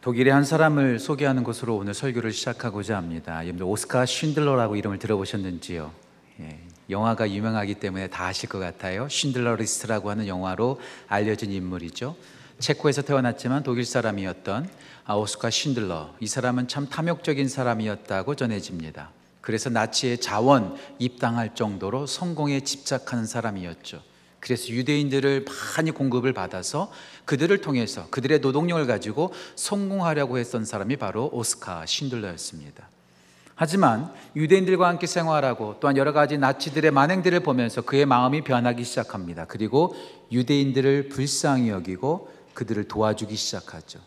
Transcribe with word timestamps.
독일의 0.00 0.32
한 0.32 0.44
사람을 0.44 0.98
소개하는 0.98 1.44
것으로 1.44 1.76
오늘 1.76 1.92
설교를 1.92 2.32
시작하고자 2.32 2.96
합니다. 2.96 3.34
여러분들 3.42 3.64
오스카 3.64 4.06
쉰들러라고 4.06 4.76
이름을 4.76 4.98
들어보셨는지요? 4.98 5.92
예, 6.40 6.58
영화가 6.88 7.30
유명하기 7.30 7.74
때문에 7.74 8.06
다 8.08 8.24
아실 8.24 8.48
것 8.48 8.58
같아요. 8.58 9.08
쉰들러 9.10 9.56
리스트라고 9.56 10.08
하는 10.08 10.26
영화로 10.26 10.80
알려진 11.06 11.52
인물이죠. 11.52 12.16
체코에서 12.60 13.02
태어났지만 13.02 13.62
독일 13.62 13.84
사람이었던 13.84 14.70
아, 15.04 15.14
오스카 15.16 15.50
쉰들러. 15.50 16.14
이 16.20 16.26
사람은 16.26 16.68
참 16.68 16.88
탐욕적인 16.88 17.50
사람이었다고 17.50 18.36
전해집니다. 18.36 19.10
그래서 19.42 19.68
나치에 19.68 20.18
자원 20.18 20.76
입당할 20.98 21.54
정도로 21.54 22.06
성공에 22.06 22.60
집착하는 22.60 23.26
사람이었죠. 23.26 24.00
그래서 24.40 24.68
유대인들을 24.70 25.44
많이 25.76 25.90
공급을 25.90 26.32
받아서 26.32 26.90
그들을 27.26 27.58
통해서 27.60 28.08
그들의 28.10 28.40
노동력을 28.40 28.84
가지고 28.86 29.32
성공하려고 29.54 30.38
했던 30.38 30.64
사람이 30.64 30.96
바로 30.96 31.28
오스카 31.32 31.86
신들러였습니다. 31.86 32.88
하지만 33.54 34.10
유대인들과 34.34 34.88
함께 34.88 35.06
생활하고 35.06 35.76
또한 35.80 35.98
여러 35.98 36.14
가지 36.14 36.38
나치들의 36.38 36.90
만행들을 36.90 37.40
보면서 37.40 37.82
그의 37.82 38.06
마음이 38.06 38.42
변하기 38.42 38.82
시작합니다. 38.82 39.44
그리고 39.44 39.94
유대인들을 40.32 41.10
불쌍히 41.10 41.68
여기고 41.68 42.32
그들을 42.54 42.88
도와주기 42.88 43.36
시작하죠. 43.36 44.00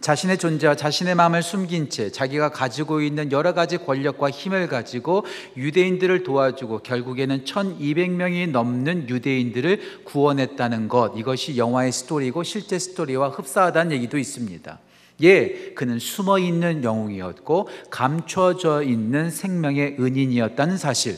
자신의 0.00 0.38
존재와 0.38 0.76
자신의 0.76 1.14
마음을 1.14 1.42
숨긴 1.42 1.90
채 1.90 2.10
자기가 2.10 2.50
가지고 2.50 3.00
있는 3.00 3.32
여러 3.32 3.54
가지 3.54 3.76
권력과 3.78 4.30
힘을 4.30 4.68
가지고 4.68 5.24
유대인들을 5.56 6.22
도와주고 6.22 6.80
결국에는 6.80 7.44
1200명이 7.44 8.50
넘는 8.50 9.08
유대인들을 9.08 10.04
구원했다는 10.04 10.88
것 10.88 11.14
이것이 11.16 11.56
영화의 11.56 11.92
스토리고 11.92 12.42
실제 12.42 12.78
스토리와 12.78 13.30
흡사하다는 13.30 13.92
얘기도 13.92 14.18
있습니다. 14.18 14.78
예, 15.22 15.72
그는 15.74 15.98
숨어 15.98 16.38
있는 16.38 16.84
영웅이었고 16.84 17.68
감춰져 17.90 18.82
있는 18.82 19.30
생명의 19.30 19.96
은인이었다는 19.98 20.76
사실. 20.76 21.16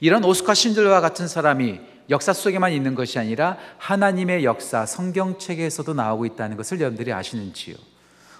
이런 0.00 0.24
오스카 0.24 0.54
신들과 0.54 1.00
같은 1.00 1.28
사람이 1.28 1.78
역사 2.10 2.32
속에만 2.32 2.72
있는 2.72 2.94
것이 2.94 3.18
아니라 3.18 3.56
하나님의 3.78 4.44
역사 4.44 4.84
성경책에서도 4.84 5.94
나오고 5.94 6.26
있다는 6.26 6.56
것을 6.56 6.80
여러분들이 6.80 7.12
아시는지요? 7.12 7.76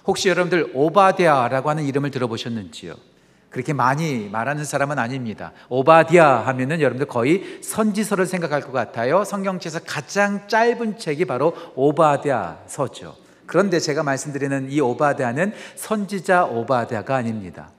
혹시 0.05 0.29
여러분들 0.29 0.71
오바디아라고 0.73 1.69
하는 1.69 1.83
이름을 1.85 2.11
들어보셨는지요? 2.11 2.95
그렇게 3.49 3.71
많이 3.71 4.29
말하는 4.31 4.65
사람은 4.65 4.97
아닙니다. 4.97 5.51
오바디아 5.69 6.47
하면은 6.47 6.81
여러분들 6.81 7.05
거의 7.07 7.59
선지서를 7.61 8.25
생각할 8.25 8.61
것 8.61 8.71
같아요. 8.71 9.23
성경책에서 9.23 9.81
가장 9.85 10.47
짧은 10.47 10.97
책이 10.97 11.25
바로 11.25 11.55
오바디아서죠. 11.75 13.15
그런데 13.45 13.79
제가 13.79 14.01
말씀드리는 14.01 14.71
이 14.71 14.81
오바디아는 14.81 15.53
선지자 15.75 16.45
오바디아가 16.45 17.15
아닙니다. 17.15 17.69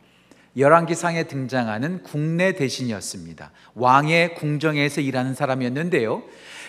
열왕기상에 0.56 1.25
등장하는 1.25 2.05
국내 2.05 2.52
대신이었습니다. 2.52 3.50
왕의 3.75 4.36
궁정에서 4.36 5.00
일하는 5.00 5.34
사람이었는데요. 5.34 6.22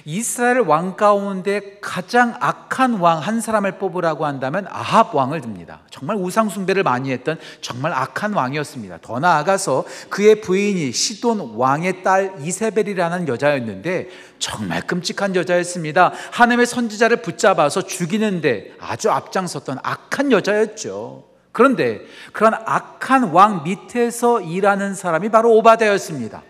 이스라엘 0.07 0.59
왕 0.59 0.95
가운데 0.95 1.79
가장 1.81 2.35
악한 2.39 2.99
왕 2.99 3.19
한 3.19 3.41
사람을 3.41 3.79
뽑으라고 3.79 4.25
한다면 4.25 4.67
아합 4.69 5.15
왕을 5.15 5.41
듭니다. 5.41 5.81
정말 5.89 6.15
우상 6.15 6.49
숭배를 6.49 6.83
많이 6.83 7.11
했던 7.11 7.39
정말 7.59 7.91
악한 7.91 8.33
왕이었습니다. 8.33 8.99
더 9.01 9.19
나아가서 9.19 9.85
그의 10.09 10.41
부인이 10.41 10.91
시돈 10.91 11.55
왕의 11.55 12.03
딸 12.03 12.35
이세벨이라는 12.39 13.27
여자였는데 13.27 14.09
정말 14.37 14.81
끔찍한 14.81 15.35
여자였습니다. 15.35 16.11
하나님의 16.31 16.67
선지자를 16.67 17.23
붙잡아서 17.23 17.81
죽이는데 17.81 18.75
아주 18.79 19.09
앞장섰던 19.09 19.79
악한 19.81 20.31
여자였죠. 20.31 21.23
그런데 21.51 22.01
그런 22.31 22.53
악한 22.53 23.29
왕 23.29 23.63
밑에서 23.63 24.41
일하는 24.41 24.93
사람이 24.93 25.29
바로 25.29 25.51
오바데였습니다. 25.53 26.43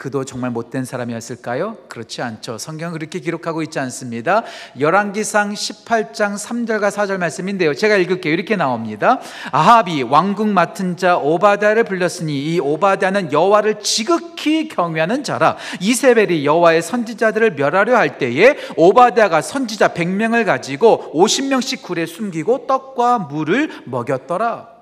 그도 0.00 0.24
정말 0.24 0.50
못된 0.50 0.86
사람이었을까요? 0.86 1.76
그렇지 1.88 2.22
않죠. 2.22 2.56
성경은 2.56 2.94
그렇게 2.94 3.20
기록하고 3.20 3.62
있지 3.62 3.78
않습니다. 3.80 4.44
열왕기상 4.78 5.52
18장 5.52 6.38
3절과 6.38 6.90
4절 6.90 7.18
말씀인데요. 7.18 7.74
제가 7.74 7.98
읽을게요. 7.98 8.32
이렇게 8.32 8.56
나옵니다. 8.56 9.20
아합이 9.52 10.04
왕국 10.04 10.48
맡은 10.48 10.96
자 10.96 11.18
오바다를 11.18 11.84
불렀으니 11.84 12.32
이 12.32 12.60
오바다는 12.60 13.30
여호와를 13.30 13.80
지극히 13.80 14.68
경외하는 14.68 15.22
자라. 15.22 15.58
이세벨이 15.82 16.46
여호와의 16.46 16.80
선지자들을 16.80 17.56
멸하려 17.56 17.94
할 17.94 18.16
때에 18.16 18.56
오바다가 18.76 19.42
선지자 19.42 19.88
100명을 19.88 20.46
가지고 20.46 21.12
50명씩 21.12 21.82
굴에 21.82 22.06
숨기고 22.06 22.66
떡과 22.66 23.18
물을 23.18 23.68
먹였더라. 23.84 24.79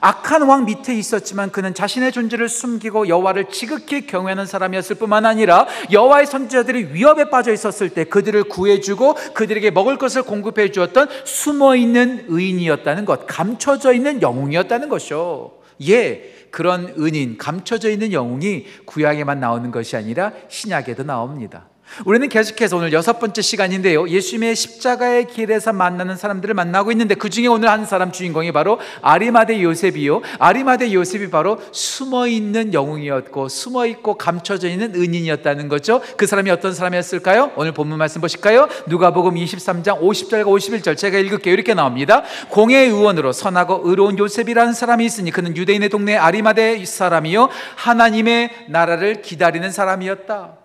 악한 0.00 0.42
왕 0.42 0.64
밑에 0.64 0.94
있었지만 0.94 1.50
그는 1.50 1.74
자신의 1.74 2.12
존재를 2.12 2.48
숨기고 2.48 3.08
여호와를 3.08 3.46
지극히 3.50 4.06
경외하는 4.06 4.46
사람이었을 4.46 4.96
뿐만 4.96 5.26
아니라 5.26 5.66
여호와의 5.90 6.26
선지자들이 6.26 6.92
위협에 6.92 7.30
빠져 7.30 7.52
있었을 7.52 7.90
때 7.90 8.04
그들을 8.04 8.44
구해주고 8.44 9.14
그들에게 9.34 9.70
먹을 9.70 9.96
것을 9.96 10.22
공급해 10.22 10.70
주었던 10.70 11.08
숨어 11.24 11.76
있는 11.76 12.26
의인이었다는 12.28 13.04
것, 13.04 13.26
감춰져 13.26 13.92
있는 13.92 14.22
영웅이었다는 14.22 14.88
것이요. 14.88 15.52
예, 15.88 16.34
그런 16.50 16.94
은인, 16.98 17.38
감춰져 17.38 17.90
있는 17.90 18.12
영웅이 18.12 18.66
구약에만 18.84 19.40
나오는 19.40 19.70
것이 19.70 19.96
아니라 19.96 20.32
신약에도 20.48 21.04
나옵니다. 21.04 21.68
우리는 22.04 22.28
계속해서 22.28 22.76
오늘 22.76 22.92
여섯 22.92 23.18
번째 23.18 23.42
시간인데요. 23.42 24.08
예수님의 24.08 24.54
십자가의 24.54 25.26
길에서 25.28 25.72
만나는 25.72 26.16
사람들을 26.16 26.54
만나고 26.54 26.92
있는데 26.92 27.14
그 27.14 27.30
중에 27.30 27.46
오늘 27.46 27.68
한 27.68 27.86
사람 27.86 28.12
주인공이 28.12 28.52
바로 28.52 28.78
아리마대 29.02 29.62
요셉이요. 29.62 30.22
아리마대 30.38 30.92
요셉이 30.92 31.30
바로 31.30 31.58
숨어 31.72 32.28
있는 32.28 32.72
영웅이었고 32.74 33.48
숨어 33.48 33.86
있고 33.86 34.14
감춰져 34.16 34.68
있는 34.68 34.94
은인이었다는 34.94 35.68
거죠. 35.68 36.00
그 36.16 36.26
사람이 36.26 36.50
어떤 36.50 36.72
사람이었을까요? 36.72 37.52
오늘 37.56 37.72
본문 37.72 37.98
말씀 37.98 38.20
보실까요? 38.20 38.68
누가복음 38.86 39.34
23장 39.34 40.00
50절과 40.00 40.44
51절 40.44 40.96
제가 40.96 41.18
읽을게요. 41.18 41.52
이렇게 41.52 41.74
나옵니다. 41.74 42.22
공의 42.48 42.86
의원으로 42.86 43.32
선하고 43.32 43.82
의로운 43.84 44.18
요셉이라는 44.18 44.72
사람이 44.72 45.04
있으니 45.04 45.30
그는 45.30 45.56
유대인의 45.56 45.88
동네 45.88 46.16
아리마대 46.16 46.84
사람이요 46.84 47.48
하나님의 47.76 48.50
나라를 48.68 49.22
기다리는 49.22 49.70
사람이었다. 49.70 50.57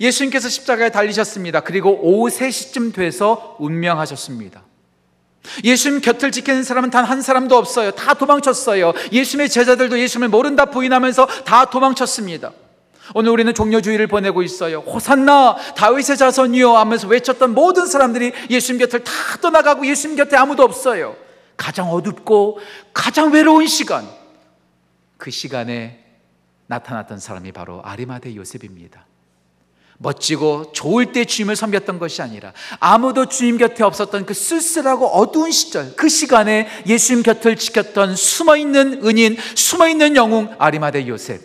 예수님께서 0.00 0.48
십자가에 0.48 0.90
달리셨습니다. 0.90 1.60
그리고 1.60 1.98
오후 2.02 2.28
3시쯤 2.28 2.94
돼서 2.94 3.56
운명하셨습니다. 3.58 4.62
예수님 5.64 6.00
곁을 6.00 6.32
지키는 6.32 6.62
사람은 6.62 6.90
단 6.90 7.04
한 7.04 7.22
사람도 7.22 7.56
없어요. 7.56 7.90
다 7.92 8.14
도망쳤어요. 8.14 8.92
예수님의 9.10 9.48
제자들도 9.48 9.98
예수님을 9.98 10.28
모른다 10.28 10.66
부인하면서 10.66 11.26
다 11.44 11.64
도망쳤습니다. 11.64 12.52
오늘 13.14 13.30
우리는 13.32 13.52
종료주의를 13.52 14.06
보내고 14.06 14.42
있어요. 14.42 14.80
호산나 14.80 15.56
다윗의 15.76 16.16
자손이요 16.16 16.76
하면서 16.76 17.08
외쳤던 17.08 17.54
모든 17.54 17.86
사람들이 17.86 18.32
예수님 18.50 18.78
곁을 18.78 19.02
다 19.02 19.12
떠나가고 19.40 19.86
예수님 19.86 20.16
곁에 20.16 20.36
아무도 20.36 20.62
없어요. 20.62 21.16
가장 21.56 21.90
어둡고 21.90 22.60
가장 22.92 23.32
외로운 23.32 23.66
시간. 23.66 24.08
그 25.16 25.30
시간에 25.30 26.04
나타났던 26.68 27.18
사람이 27.18 27.50
바로 27.52 27.82
아리마대 27.82 28.36
요셉입니다. 28.36 29.06
멋지고 30.02 30.72
좋을 30.72 31.12
때 31.12 31.26
주님을 31.26 31.56
섬겼던 31.56 31.98
것이 31.98 32.22
아니라 32.22 32.54
아무도 32.78 33.26
주님 33.26 33.58
곁에 33.58 33.84
없었던 33.84 34.24
그 34.24 34.32
쓸쓸하고 34.32 35.06
어두운 35.06 35.50
시절 35.50 35.94
그 35.94 36.08
시간에 36.08 36.68
예수님 36.86 37.22
곁을 37.22 37.56
지켰던 37.56 38.16
숨어있는 38.16 39.06
은인 39.06 39.36
숨어있는 39.54 40.16
영웅 40.16 40.54
아리마대 40.58 41.06
요셉. 41.06 41.42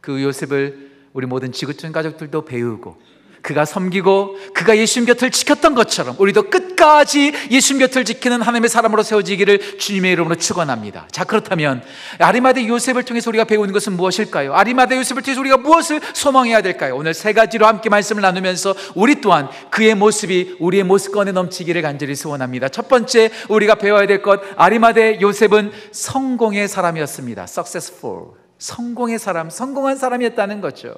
그 0.00 0.22
요셉을 0.22 0.92
우리 1.12 1.26
모든 1.26 1.50
지구촌 1.50 1.90
가족들도 1.90 2.44
배우고 2.44 2.98
그가 3.42 3.64
섬기고 3.64 4.36
그가 4.54 4.76
예수님 4.76 5.06
곁을 5.06 5.30
지켰던 5.30 5.74
것처럼 5.74 6.14
우리도 6.18 6.48
끝까지 6.48 7.32
예수님 7.50 7.80
곁을 7.80 8.04
지키는 8.04 8.40
하나님의 8.40 8.70
사람으로 8.70 9.02
세워지기를 9.02 9.78
주님의 9.78 10.12
이름으로 10.12 10.36
축원합니다. 10.36 11.08
자 11.10 11.24
그렇다면 11.24 11.82
아리마대 12.18 12.66
요셉을 12.66 13.02
통해서 13.02 13.30
우리가 13.30 13.44
배우는 13.44 13.72
것은 13.72 13.94
무엇일까요? 13.94 14.54
아리마대 14.54 14.96
요셉을 14.96 15.22
통해서 15.22 15.40
우리가 15.40 15.56
무엇을 15.56 16.00
소망해야 16.14 16.62
될까요? 16.62 16.96
오늘 16.96 17.14
세 17.14 17.32
가지로 17.32 17.66
함께 17.66 17.88
말씀을 17.90 18.22
나누면서 18.22 18.74
우리 18.94 19.20
또한 19.20 19.48
그의 19.70 19.94
모습이 19.96 20.56
우리의 20.60 20.84
모습권에 20.84 21.32
넘치기를 21.32 21.82
간절히 21.82 22.14
소원합니다. 22.14 22.68
첫 22.68 22.88
번째 22.88 23.30
우리가 23.48 23.74
배워야 23.74 24.06
될 24.06 24.22
것 24.22 24.40
아리마대 24.56 25.18
요셉은 25.20 25.72
성공의 25.90 26.68
사람이었습니다. 26.68 27.42
successful 27.48 28.26
성공의 28.58 29.18
사람, 29.18 29.50
성공한 29.50 29.96
사람이었다는 29.96 30.60
거죠. 30.60 30.94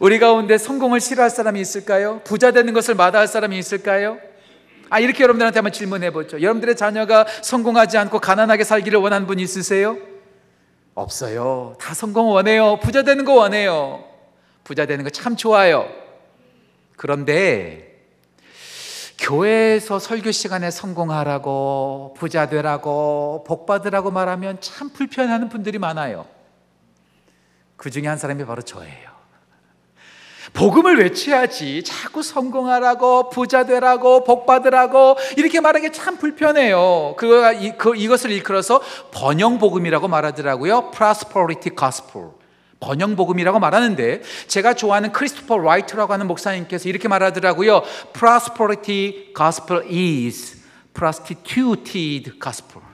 우리 0.00 0.18
가운데 0.18 0.58
성공을 0.58 1.00
싫어할 1.00 1.30
사람이 1.30 1.60
있을까요? 1.60 2.20
부자 2.24 2.50
되는 2.50 2.72
것을 2.72 2.94
마다할 2.94 3.28
사람이 3.28 3.58
있을까요? 3.58 4.18
아, 4.90 5.00
이렇게 5.00 5.22
여러분들한테 5.22 5.58
한번 5.58 5.72
질문해 5.72 6.12
보죠. 6.12 6.40
여러분들의 6.40 6.76
자녀가 6.76 7.26
성공하지 7.42 7.98
않고 7.98 8.20
가난하게 8.20 8.64
살기를 8.64 8.98
원하는 9.00 9.26
분 9.26 9.38
있으세요? 9.38 9.96
없어요. 10.94 11.74
다 11.80 11.94
성공 11.94 12.28
원해요. 12.28 12.78
부자 12.80 13.02
되는 13.02 13.24
거 13.24 13.34
원해요. 13.34 14.04
부자 14.62 14.86
되는 14.86 15.04
거 15.04 15.10
참 15.10 15.36
좋아요. 15.36 15.88
그런데 16.96 17.92
교회에서 19.18 19.98
설교 19.98 20.30
시간에 20.32 20.70
성공하라고 20.70 22.14
부자 22.16 22.48
되라고 22.48 23.44
복 23.46 23.66
받으라고 23.66 24.10
말하면 24.10 24.60
참 24.60 24.90
불편해하는 24.90 25.48
분들이 25.48 25.78
많아요. 25.78 26.26
그 27.76 27.90
중에 27.90 28.06
한 28.06 28.18
사람이 28.18 28.44
바로 28.44 28.62
저예요. 28.62 29.13
복음을 30.54 30.98
외쳐야지 30.98 31.82
자꾸 31.82 32.22
성공하라고 32.22 33.28
부자 33.28 33.66
되라고 33.66 34.22
복 34.22 34.46
받으라고 34.46 35.16
이렇게 35.36 35.60
말하기 35.60 35.90
참 35.92 36.16
불편해요. 36.16 37.16
그거 37.18 37.52
그, 37.76 37.96
이것을 37.96 38.30
일컬어서 38.30 38.80
번영 39.10 39.58
복음이라고 39.58 40.06
말하더라고요. 40.06 40.92
prosperity 40.92 41.76
gospel. 41.76 42.28
번영 42.78 43.16
복음이라고 43.16 43.58
말하는데 43.58 44.22
제가 44.46 44.74
좋아하는 44.74 45.10
크리스토퍼 45.10 45.58
라이트라고 45.58 46.12
하는 46.12 46.28
목사님께서 46.28 46.88
이렇게 46.88 47.08
말하더라고요. 47.08 47.82
prosperity 48.12 49.32
gospel 49.36 49.82
is 49.90 50.62
prostituted 50.94 52.38
gospel. 52.40 52.84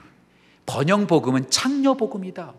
번영 0.65 1.05
복음은 1.05 1.51
창녀 1.51 1.93
복음이다. 1.93 2.53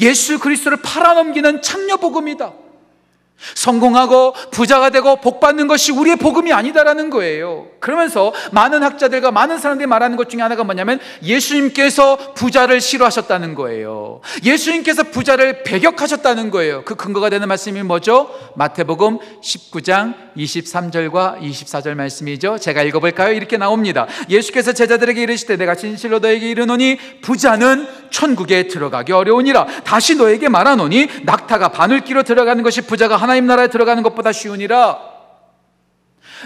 예수 0.00 0.38
그리스도를 0.38 0.82
팔아넘기는 0.82 1.62
창녀 1.62 1.96
복음이다. 1.96 2.65
성공하고 3.54 4.32
부자가 4.50 4.90
되고 4.90 5.16
복 5.16 5.40
받는 5.40 5.66
것이 5.68 5.92
우리의 5.92 6.16
복음이 6.16 6.52
아니다라는 6.52 7.10
거예요. 7.10 7.66
그러면서 7.80 8.32
많은 8.52 8.82
학자들과 8.82 9.30
많은 9.30 9.58
사람들이 9.58 9.86
말하는 9.86 10.16
것 10.16 10.30
중에 10.30 10.40
하나가 10.40 10.64
뭐냐면 10.64 10.98
예수님께서 11.22 12.34
부자를 12.34 12.80
싫어하셨다는 12.80 13.54
거예요. 13.54 14.20
예수님께서 14.42 15.04
부자를 15.04 15.62
배격하셨다는 15.62 16.50
거예요. 16.50 16.82
그 16.84 16.94
근거가 16.94 17.30
되는 17.30 17.46
말씀이 17.46 17.82
뭐죠? 17.82 18.30
마태복음 18.56 19.18
19장 19.42 20.14
23절과 20.36 21.40
24절 21.40 21.94
말씀이죠. 21.94 22.58
제가 22.58 22.82
읽어볼까요? 22.82 23.32
이렇게 23.32 23.56
나옵니다. 23.56 24.06
예수께서 24.28 24.72
제자들에게 24.72 25.22
이르시되 25.22 25.56
내가 25.56 25.74
진실로 25.74 26.18
너에게 26.18 26.50
이르노니 26.50 26.98
부자는 27.22 27.86
천국에 28.10 28.68
들어가기 28.68 29.12
어려우니라. 29.12 29.66
다시 29.84 30.16
너에게 30.16 30.48
말하노니 30.48 31.08
낙타가 31.24 31.68
바늘기로 31.68 32.22
들어가는 32.22 32.62
것이 32.62 32.82
부자가 32.82 33.16
하나님 33.26 33.46
나라에 33.46 33.66
들어가는 33.66 34.04
것보다 34.04 34.30
쉬우니라. 34.30 35.00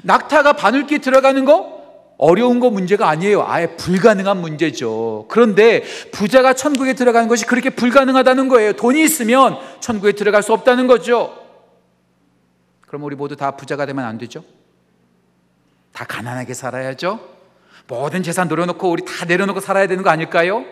낙타가 0.03 0.55
바늘기 0.55 1.01
들어가는 1.01 1.45
거 1.45 1.79
어려운 2.17 2.59
거 2.59 2.71
문제가 2.71 3.09
아니에요. 3.09 3.45
아예 3.47 3.67
불가능한 3.77 4.41
문제죠. 4.41 5.27
그런데 5.29 5.83
부자가 6.11 6.55
천국에 6.55 6.95
들어가는 6.95 7.29
것이 7.29 7.45
그렇게 7.45 7.69
불가능하다는 7.69 8.49
거예요. 8.49 8.73
돈이 8.73 9.03
있으면 9.03 9.59
천국에 9.81 10.13
들어갈 10.13 10.43
수 10.43 10.55
없다는 10.55 10.87
거죠. 10.87 11.37
그럼 12.87 13.05
우리 13.05 13.15
모두 13.15 13.37
다 13.37 13.51
부자가 13.53 13.85
되면 13.85 14.05
안 14.07 14.17
되죠? 14.17 14.43
다 15.93 16.07
가난하게 16.07 16.55
살아야죠? 16.55 17.21
모든 17.89 18.23
재산 18.23 18.49
노려놓고 18.49 18.91
우리 18.91 19.05
다 19.05 19.27
내려놓고 19.27 19.61
살아야 19.61 19.87
되는 19.87 20.03
거 20.03 20.09
아닐까요? 20.09 20.65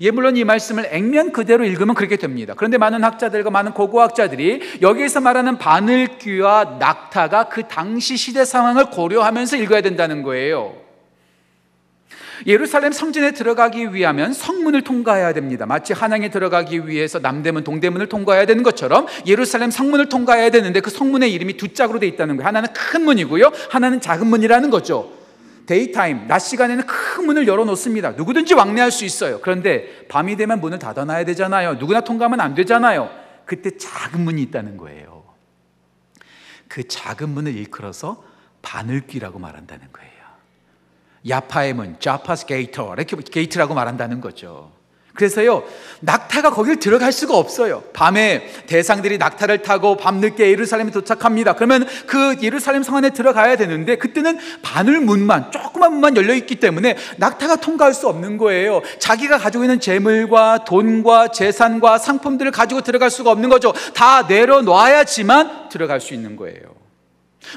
예, 0.00 0.10
물론 0.10 0.36
이 0.36 0.44
말씀을 0.44 0.88
액면 0.90 1.32
그대로 1.32 1.64
읽으면 1.64 1.94
그렇게 1.94 2.16
됩니다. 2.16 2.54
그런데 2.56 2.78
많은 2.78 3.04
학자들과 3.04 3.50
많은 3.50 3.72
고고학자들이 3.72 4.80
여기에서 4.82 5.20
말하는 5.20 5.58
바늘귀와 5.58 6.76
낙타가 6.78 7.48
그 7.48 7.68
당시 7.68 8.16
시대 8.16 8.44
상황을 8.44 8.86
고려하면서 8.86 9.56
읽어야 9.56 9.80
된다는 9.80 10.22
거예요. 10.22 10.74
예루살렘 12.46 12.92
성전에 12.92 13.32
들어가기 13.32 13.94
위하면 13.94 14.32
성문을 14.32 14.82
통과해야 14.82 15.32
됩니다. 15.32 15.66
마치 15.66 15.92
한양에 15.92 16.30
들어가기 16.30 16.88
위해서 16.88 17.18
남대문, 17.18 17.64
동대문을 17.64 18.08
통과해야 18.08 18.46
되는 18.46 18.62
것처럼 18.62 19.06
예루살렘 19.26 19.70
성문을 19.70 20.08
통과해야 20.08 20.50
되는데 20.50 20.80
그 20.80 20.90
성문의 20.90 21.32
이름이 21.34 21.56
두 21.56 21.74
짝으로 21.74 21.98
되어 21.98 22.08
있다는 22.08 22.36
거예요. 22.36 22.46
하나는 22.46 22.72
큰 22.72 23.04
문이고요. 23.04 23.52
하나는 23.70 24.00
작은 24.00 24.26
문이라는 24.26 24.70
거죠. 24.70 25.19
daytime, 25.66 26.26
낮 26.26 26.40
시간에는 26.40 26.86
큰 26.86 27.26
문을 27.26 27.46
열어놓습니다. 27.46 28.12
누구든지 28.12 28.54
왕래할 28.54 28.90
수 28.90 29.04
있어요. 29.04 29.40
그런데 29.40 30.06
밤이 30.08 30.36
되면 30.36 30.60
문을 30.60 30.78
닫아놔야 30.78 31.24
되잖아요. 31.26 31.74
누구나 31.74 32.00
통과하면 32.00 32.40
안 32.40 32.54
되잖아요. 32.54 33.10
그때 33.44 33.76
작은 33.76 34.20
문이 34.20 34.42
있다는 34.42 34.76
거예요. 34.76 35.24
그 36.68 36.86
작은 36.86 37.28
문을 37.30 37.54
일컬어서 37.56 38.24
바늘귀라고 38.62 39.38
말한다는 39.38 39.88
거예요. 39.92 40.10
야파의 41.28 41.74
문, 41.74 41.96
Jaffa's 42.00 42.46
gate, 42.46 42.94
이렇게 42.94 43.16
gate라고 43.16 43.74
말한다는 43.74 44.20
거죠. 44.20 44.72
그래서요, 45.14 45.64
낙타가 46.00 46.50
거길 46.50 46.78
들어갈 46.78 47.12
수가 47.12 47.36
없어요. 47.36 47.82
밤에 47.92 48.46
대상들이 48.66 49.18
낙타를 49.18 49.62
타고 49.62 49.96
밤늦게 49.96 50.50
예루살렘에 50.50 50.90
도착합니다. 50.90 51.54
그러면 51.54 51.86
그 52.06 52.36
예루살렘 52.42 52.82
성 52.82 52.96
안에 52.96 53.10
들어가야 53.10 53.56
되는데, 53.56 53.96
그때는 53.96 54.38
바늘 54.62 55.00
문만, 55.00 55.50
조그만 55.50 55.92
문만 55.92 56.16
열려있기 56.16 56.56
때문에 56.56 56.96
낙타가 57.18 57.56
통과할 57.56 57.92
수 57.92 58.08
없는 58.08 58.38
거예요. 58.38 58.82
자기가 58.98 59.38
가지고 59.38 59.64
있는 59.64 59.80
재물과 59.80 60.64
돈과 60.64 61.28
재산과 61.28 61.98
상품들을 61.98 62.50
가지고 62.50 62.80
들어갈 62.80 63.10
수가 63.10 63.30
없는 63.30 63.48
거죠. 63.48 63.72
다 63.94 64.22
내려놔야지만 64.22 65.68
들어갈 65.68 66.00
수 66.00 66.14
있는 66.14 66.36
거예요. 66.36 66.79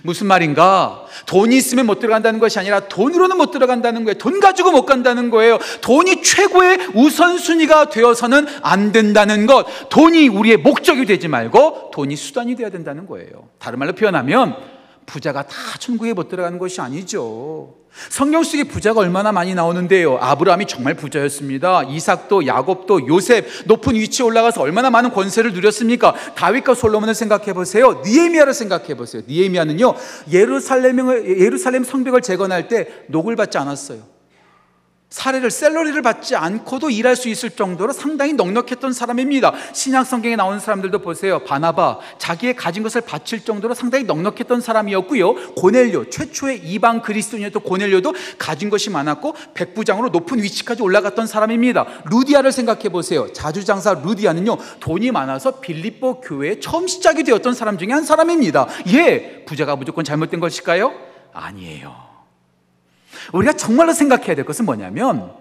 무슨 0.01 0.28
말인가? 0.28 1.06
돈이 1.25 1.56
있으면 1.56 1.86
못 1.86 2.00
들어간다는 2.00 2.40
것이 2.40 2.60
아니라 2.60 2.81
돈으로는 2.88 3.38
못 3.38 3.51
들어간다는 3.51 4.04
거예요. 4.04 4.18
돈 4.18 4.40
가지고 4.40 4.72
못 4.72 4.86
간다는 4.86 5.30
거예요. 5.30 5.60
돈이 5.81 6.24
최고의 6.24 6.80
우선순위가 6.94 7.90
되어서는 7.90 8.48
안 8.62 8.92
된다는 8.92 9.45
것. 9.45 9.66
돈이 9.90 10.28
우리의 10.30 10.57
목적이 10.57 11.06
되지 11.06 11.28
말고 11.28 11.92
돈이 11.94 12.16
수단이 12.16 12.56
되어야 12.56 12.72
된다는 12.72 13.06
거예요. 13.06 13.50
다른 13.60 13.80
말로 13.80 13.94
표현하면 13.94 14.56
부자가 15.05 15.44
다 15.44 15.55
천국에 15.79 16.13
못 16.13 16.29
들어가는 16.29 16.57
것이 16.57 16.81
아니죠. 16.81 17.75
성경 18.09 18.44
속에 18.44 18.63
부자가 18.63 19.01
얼마나 19.01 19.31
많이 19.31 19.53
나오는데요. 19.53 20.17
아브라함이 20.17 20.65
정말 20.65 20.95
부자였습니다. 20.95 21.83
이삭도 21.83 22.47
야곱도 22.47 23.07
요셉 23.07 23.47
높은 23.65 23.95
위치에 23.95 24.25
올라가서 24.25 24.61
얼마나 24.61 24.89
많은 24.89 25.11
권세를 25.11 25.53
누렸습니까? 25.53 26.15
다윗과 26.35 26.73
솔로몬을 26.73 27.13
생각해 27.13 27.53
보세요. 27.53 28.01
니에미아를 28.05 28.53
생각해 28.53 28.95
보세요. 28.95 29.21
니에미아는요. 29.27 29.94
예루살렘을 30.31 31.39
예루살렘 31.39 31.83
성벽을 31.83 32.21
재건할 32.21 32.67
때 32.67 32.88
녹을 33.07 33.35
받지 33.35 33.57
않았어요. 33.59 34.12
사례를 35.13 35.51
셀러리를 35.51 36.01
받지 36.01 36.36
않고도 36.36 36.89
일할 36.89 37.15
수 37.15 37.30
있을 37.30 37.51
정도로 37.51 37.93
상당히 37.93 38.34
넉넉했던 38.34 38.93
사람입니다. 38.93 39.53
신약 39.72 40.08
성경에 40.08 40.36
나오는 40.36 40.60
사람들도 40.60 40.98
보세요. 41.00 41.38
바나바 41.43 42.00
자기의 42.17 42.55
가진 42.55 42.82
것을 42.82 43.01
바칠 43.01 43.46
정도로 43.46 43.75
상당히 43.75 44.05
넉넉했던 44.05 44.60
사람이었고요. 44.62 45.53
고넬료 45.53 46.10
최초의 46.10 46.62
이방 46.63 47.03
그리스도인이었던 47.03 47.62
고넬료도 47.62 48.12
가진 48.39 48.72
것이 48.72 48.89
많았고 48.89 49.36
백부장으로 49.53 50.10
높은 50.10 50.41
위치까지 50.41 50.82
올라갔던 50.82 51.27
사람입니다. 51.27 51.86
루디아를 52.10 52.51
생각해 52.51 52.89
보세요. 52.89 53.32
자주장사 53.34 54.01
루디아는요 54.03 54.58
돈이 54.79 55.12
많아서 55.12 55.60
빌립보 55.60 56.22
교회에 56.22 56.60
처음 56.60 56.88
시작이 56.88 57.24
되었던 57.24 57.53
사람 57.53 57.77
중에 57.77 57.89
한 57.91 58.03
사람입니다. 58.03 58.67
예, 58.88 59.46
부자가 59.46 59.75
무조건 59.75 60.03
잘못된 60.03 60.39
것일까요? 60.39 60.91
아니에요. 61.34 62.12
우리가 63.32 63.53
정말로 63.53 63.94
생각해야 63.94 64.36
될 64.36 64.46
것은 64.46 64.65
뭐냐면 64.65 65.32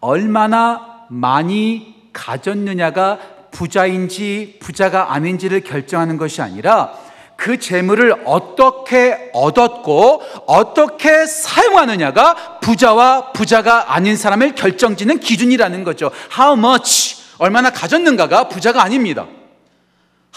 얼마나 0.00 1.04
많이 1.08 1.94
가졌느냐가 2.12 3.18
부자인지 3.50 4.58
부자가 4.60 5.12
아닌지를 5.12 5.60
결정하는 5.62 6.16
것이 6.16 6.42
아니라 6.42 6.92
그 7.36 7.58
재물을 7.58 8.14
어떻게 8.24 9.30
얻었고 9.32 10.22
어떻게 10.46 11.24
사용하느냐가 11.24 12.58
부자와 12.60 13.32
부자가 13.32 13.94
아닌 13.94 14.16
사람을 14.16 14.56
결정짓는 14.56 15.20
기준이라는 15.20 15.84
거죠. 15.84 16.10
How 16.36 16.58
much 16.58 17.16
얼마나 17.38 17.70
가졌는가가 17.70 18.48
부자가 18.48 18.82
아닙니다. 18.82 19.26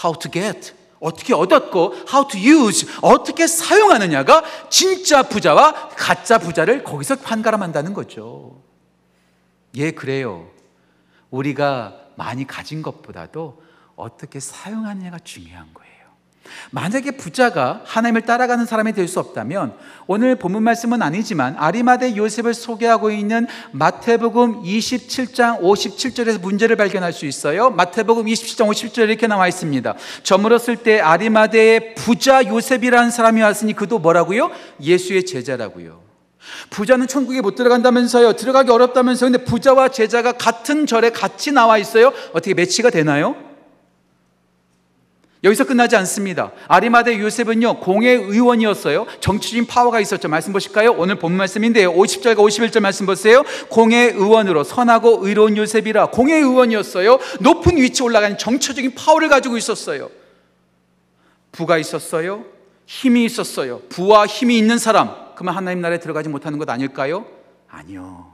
How 0.02 0.16
to 0.18 0.30
get 0.30 0.72
어떻게 1.02 1.34
얻었고 1.34 1.94
how 2.12 2.28
to 2.28 2.40
use 2.40 2.88
어떻게 3.02 3.46
사용하느냐가 3.46 4.44
진짜 4.70 5.22
부자와 5.22 5.88
가짜 5.90 6.38
부자를 6.38 6.84
거기서 6.84 7.16
판가름한다는 7.16 7.92
거죠. 7.92 8.62
예, 9.74 9.90
그래요. 9.90 10.48
우리가 11.30 11.96
많이 12.14 12.46
가진 12.46 12.82
것보다도 12.82 13.60
어떻게 13.96 14.38
사용하느냐가 14.38 15.18
중요한 15.18 15.74
거예요. 15.74 15.81
만약에 16.70 17.12
부자가 17.12 17.82
하나님을 17.84 18.22
따라가는 18.22 18.66
사람이 18.66 18.92
될 18.94 19.08
수 19.12 19.20
없다면 19.20 19.74
오늘 20.06 20.36
본문 20.36 20.62
말씀은 20.62 21.02
아니지만 21.02 21.56
아리마대 21.58 22.16
요셉을 22.16 22.54
소개하고 22.54 23.10
있는 23.10 23.46
마태복음 23.72 24.62
27장 24.62 25.60
57절에서 25.60 26.40
문제를 26.40 26.76
발견할 26.76 27.12
수 27.12 27.26
있어요. 27.26 27.70
마태복음 27.70 28.24
27장 28.26 28.68
57절에 28.68 29.08
이렇게 29.08 29.26
나와 29.26 29.48
있습니다. 29.48 29.94
저물었을 30.22 30.76
때 30.76 31.00
아리마대에 31.00 31.94
부자 31.94 32.46
요셉이라는 32.46 33.10
사람이 33.10 33.42
왔으니 33.42 33.74
그도 33.74 33.98
뭐라고요? 33.98 34.50
예수의 34.80 35.26
제자라고요. 35.26 36.00
부자는 36.70 37.06
천국에 37.06 37.40
못 37.40 37.54
들어간다면서요. 37.54 38.32
들어가기 38.34 38.70
어렵다면서요. 38.70 39.30
근데 39.30 39.44
부자와 39.44 39.88
제자가 39.88 40.32
같은 40.32 40.86
절에 40.86 41.10
같이 41.10 41.52
나와 41.52 41.78
있어요. 41.78 42.12
어떻게 42.32 42.54
매치가 42.54 42.90
되나요? 42.90 43.51
여기서 45.44 45.64
끝나지 45.64 45.96
않습니다. 45.96 46.52
아리마대 46.68 47.18
요셉은요, 47.18 47.80
공회 47.80 48.10
의원이었어요. 48.10 49.06
정치적인 49.20 49.66
파워가 49.66 49.98
있었죠. 49.98 50.28
말씀 50.28 50.52
보실까요? 50.52 50.92
오늘 50.92 51.16
본 51.16 51.32
말씀인데요. 51.32 51.92
50절과 51.92 52.36
51절 52.36 52.78
말씀 52.80 53.06
보세요. 53.06 53.42
공회 53.68 54.04
의원으로 54.10 54.62
선하고 54.62 55.26
의로운 55.26 55.56
요셉이라 55.56 56.10
공회 56.10 56.36
의원이었어요. 56.36 57.18
높은 57.40 57.76
위치 57.76 58.04
올라가는 58.04 58.38
정치적인 58.38 58.94
파워를 58.94 59.28
가지고 59.28 59.56
있었어요. 59.56 60.10
부가 61.50 61.76
있었어요. 61.76 62.44
힘이 62.86 63.24
있었어요. 63.24 63.80
부와 63.88 64.26
힘이 64.26 64.58
있는 64.58 64.78
사람. 64.78 65.10
그러면 65.34 65.56
하나님 65.56 65.80
나라에 65.80 65.98
들어가지 65.98 66.28
못하는 66.28 66.58
것 66.58 66.70
아닐까요? 66.70 67.26
아니요. 67.68 68.32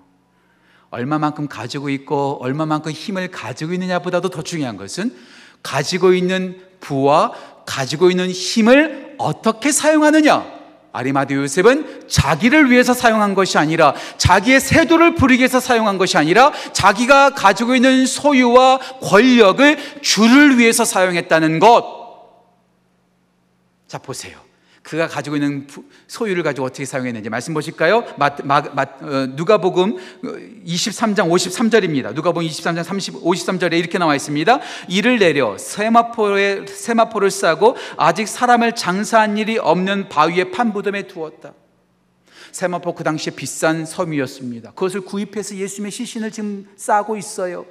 얼마만큼 0.90 1.48
가지고 1.48 1.88
있고 1.90 2.38
얼마만큼 2.42 2.92
힘을 2.92 3.30
가지고 3.30 3.72
있느냐보다도 3.72 4.28
더 4.28 4.42
중요한 4.42 4.76
것은 4.76 5.14
가지고 5.62 6.12
있는 6.12 6.60
부와 6.80 7.32
가지고 7.66 8.10
있는 8.10 8.30
힘을 8.30 9.14
어떻게 9.18 9.72
사용하느냐. 9.72 10.58
아리마드 10.92 11.34
요셉은 11.34 12.08
자기를 12.08 12.70
위해서 12.70 12.94
사용한 12.94 13.34
것이 13.34 13.58
아니라 13.58 13.94
자기의 14.16 14.60
세도를 14.60 15.14
부리기 15.14 15.40
위해서 15.40 15.60
사용한 15.60 15.98
것이 15.98 16.16
아니라 16.16 16.52
자기가 16.72 17.30
가지고 17.30 17.74
있는 17.76 18.06
소유와 18.06 18.78
권력을 19.02 20.00
주를 20.00 20.58
위해서 20.58 20.84
사용했다는 20.84 21.58
것. 21.58 21.98
자, 23.86 23.98
보세요. 23.98 24.47
그가 24.88 25.06
가지고 25.06 25.36
있는 25.36 25.66
소유를 26.06 26.42
가지고 26.42 26.66
어떻게 26.66 26.86
사용했는지 26.86 27.28
말씀 27.28 27.52
보실까요? 27.52 28.04
마, 28.16 28.30
마, 28.44 28.62
마, 28.62 28.82
어, 28.82 29.26
누가복음 29.36 29.98
23장 30.64 31.28
53절입니다. 31.28 32.14
누가복음 32.14 32.48
23장 32.48 32.82
30, 32.82 33.22
53절에 33.22 33.74
이렇게 33.74 33.98
나와 33.98 34.16
있습니다. 34.16 34.60
이를 34.88 35.18
내려 35.18 35.58
세마포에 35.58 36.64
세마포를 36.66 37.30
싸고 37.30 37.76
아직 37.98 38.28
사람을 38.28 38.74
장사한 38.74 39.36
일이 39.36 39.58
없는 39.58 40.08
바위의 40.08 40.52
판부덤에 40.52 41.06
두었다. 41.06 41.52
세마포 42.52 42.94
그 42.94 43.04
당시에 43.04 43.34
비싼 43.34 43.84
섬이었습니다. 43.84 44.70
그것을 44.70 45.02
구입해서 45.02 45.54
예수님의 45.54 45.92
시신을 45.92 46.30
지금 46.30 46.66
싸고 46.76 47.18
있어요. 47.18 47.66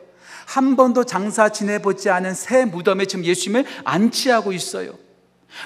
한 0.46 0.76
번도 0.76 1.06
장사 1.06 1.50
지내보지 1.50 2.12
않은 2.12 2.36
새 2.36 2.66
무덤에 2.66 3.06
지금 3.06 3.26
예수님을 3.26 3.66
안치하고 3.86 4.54
있어요. 4.54 5.07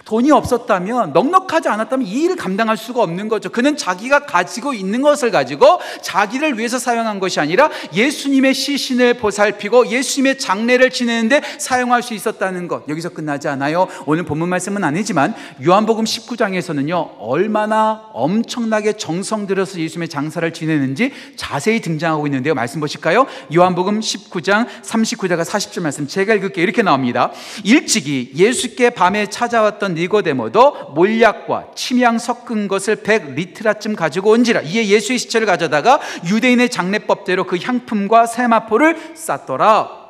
돈이 0.05 0.31
없었다면 0.31 1.13
넉넉하지 1.13 1.67
않았다면 1.69 2.05
이 2.05 2.23
일을 2.23 2.35
감당할 2.35 2.77
수가 2.77 3.01
없는 3.01 3.27
거죠. 3.27 3.49
그는 3.49 3.75
자기가 3.75 4.25
가지고 4.25 4.73
있는 4.73 5.01
것을 5.01 5.31
가지고 5.31 5.79
자기를 6.01 6.57
위해서 6.57 6.79
사용한 6.79 7.19
것이 7.19 7.39
아니라 7.39 7.69
예수님의 7.93 8.53
시신을 8.53 9.15
보살피고 9.15 9.87
예수님의 9.87 10.37
장례를 10.37 10.91
지내는데 10.91 11.41
사용할 11.57 12.03
수 12.03 12.13
있었다는 12.13 12.67
것. 12.67 12.87
여기서 12.87 13.09
끝나지 13.09 13.47
않아요. 13.47 13.87
오늘 14.05 14.23
본문 14.23 14.49
말씀은 14.49 14.83
아니지만 14.83 15.35
요한복음 15.65 16.05
19장에서는요. 16.05 17.15
얼마나 17.19 18.03
엄청나게 18.13 18.93
정성 18.93 19.47
들여서 19.47 19.79
예수님의 19.79 20.09
장사를 20.09 20.51
지내는지 20.53 21.11
자세히 21.35 21.81
등장하고 21.81 22.27
있는데요. 22.27 22.53
말씀 22.53 22.79
보실까요? 22.79 23.25
요한복음 23.53 23.99
19장 23.99 24.67
39절과 24.83 25.43
40절 25.43 25.81
말씀 25.81 26.07
제가 26.07 26.33
읽을게 26.35 26.61
이렇게 26.61 26.81
나옵니다. 26.81 27.31
일찍이 27.63 28.31
예수께 28.35 28.91
밤에 28.91 29.27
찾아 29.27 29.70
왔 29.71 29.81
왔던 29.81 29.95
니고데모도 29.95 30.93
몰약과 30.95 31.71
침향 31.75 32.17
섞은 32.17 32.67
것을 32.67 32.97
100리트라쯤 32.97 33.95
가지고 33.95 34.31
온지라 34.31 34.61
이에 34.61 34.87
예수의 34.87 35.19
시체를 35.19 35.47
가져다가 35.47 35.99
유대인의 36.27 36.69
장례법대로 36.69 37.45
그 37.45 37.57
향품과 37.57 38.25
세마포를 38.25 38.97
쌌더라 39.15 40.01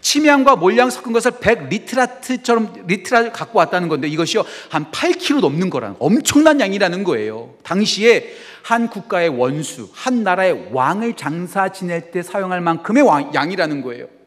침향과 0.00 0.56
몰약 0.56 0.88
섞은 0.88 1.12
것을 1.12 1.32
100리트라쯤 1.32 2.86
리트라 2.86 3.32
갖고 3.32 3.58
왔다는 3.58 3.88
건데 3.88 4.08
이것이요 4.08 4.44
한 4.70 4.90
8kg 4.90 5.40
넘는 5.40 5.68
거라는 5.68 5.96
엄청난 5.98 6.60
양이라는 6.60 7.04
거예요. 7.04 7.54
당시에 7.62 8.32
한 8.62 8.88
국가의 8.88 9.28
원수, 9.28 9.90
한 9.92 10.22
나라의 10.22 10.68
왕을 10.72 11.14
장사 11.16 11.68
지낼 11.68 12.10
때 12.10 12.22
사용할 12.22 12.60
만큼의 12.60 13.04
양이라는 13.34 13.82
거예요. 13.82 14.19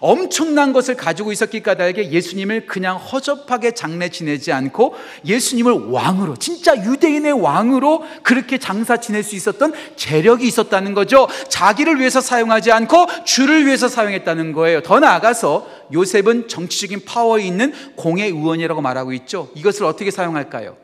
엄청난 0.00 0.72
것을 0.72 0.96
가지고 0.96 1.32
있었기 1.32 1.62
까닭에 1.62 2.10
예수님을 2.10 2.66
그냥 2.66 2.96
허접하게 2.96 3.72
장례 3.72 4.08
지내지 4.08 4.52
않고 4.52 4.94
예수님을 5.24 5.90
왕으로 5.90 6.36
진짜 6.36 6.76
유대인의 6.76 7.32
왕으로 7.32 8.04
그렇게 8.22 8.58
장사 8.58 8.98
지낼 8.98 9.22
수 9.22 9.34
있었던 9.36 9.72
재력이 9.96 10.46
있었다는 10.46 10.94
거죠. 10.94 11.28
자기를 11.48 11.98
위해서 11.98 12.20
사용하지 12.20 12.72
않고 12.72 13.06
주를 13.24 13.66
위해서 13.66 13.88
사용했다는 13.88 14.52
거예요. 14.52 14.82
더 14.82 15.00
나아가서 15.00 15.68
요셉은 15.92 16.48
정치적인 16.48 17.04
파워 17.04 17.38
있는 17.38 17.72
공의 17.96 18.28
의원이라고 18.28 18.80
말하고 18.80 19.12
있죠. 19.14 19.50
이것을 19.54 19.84
어떻게 19.84 20.10
사용할까요? 20.10 20.76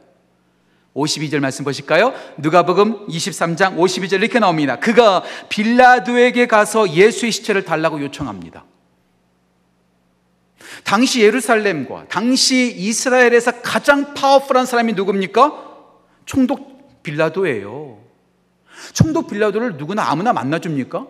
52절 0.95 1.41
말씀 1.41 1.65
보실까요? 1.65 2.15
누가복음 2.39 3.09
23장 3.09 3.77
52절 3.77 4.23
이렇게 4.23 4.39
나옵니다. 4.39 4.77
그가 4.77 5.25
빌라도에게 5.49 6.47
가서 6.47 6.89
예수의 6.91 7.33
시체를 7.33 7.65
달라고 7.65 8.01
요청합니다. 8.01 8.65
당시 10.85 11.23
예루살렘과 11.23 12.07
당시 12.09 12.73
이스라엘에서 12.77 13.63
가장 13.63 14.15
파워풀한 14.15 14.67
사람이 14.67 14.93
누굽니까? 14.93 15.75
총독 16.27 17.03
빌라도예요. 17.03 17.99
총독 18.93 19.29
빌라도를 19.29 19.77
누구나 19.77 20.11
아무나 20.11 20.33
만나줍니까? 20.33 21.07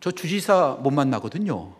저 0.00 0.10
주지사 0.10 0.78
못 0.80 0.90
만나거든요. 0.90 1.74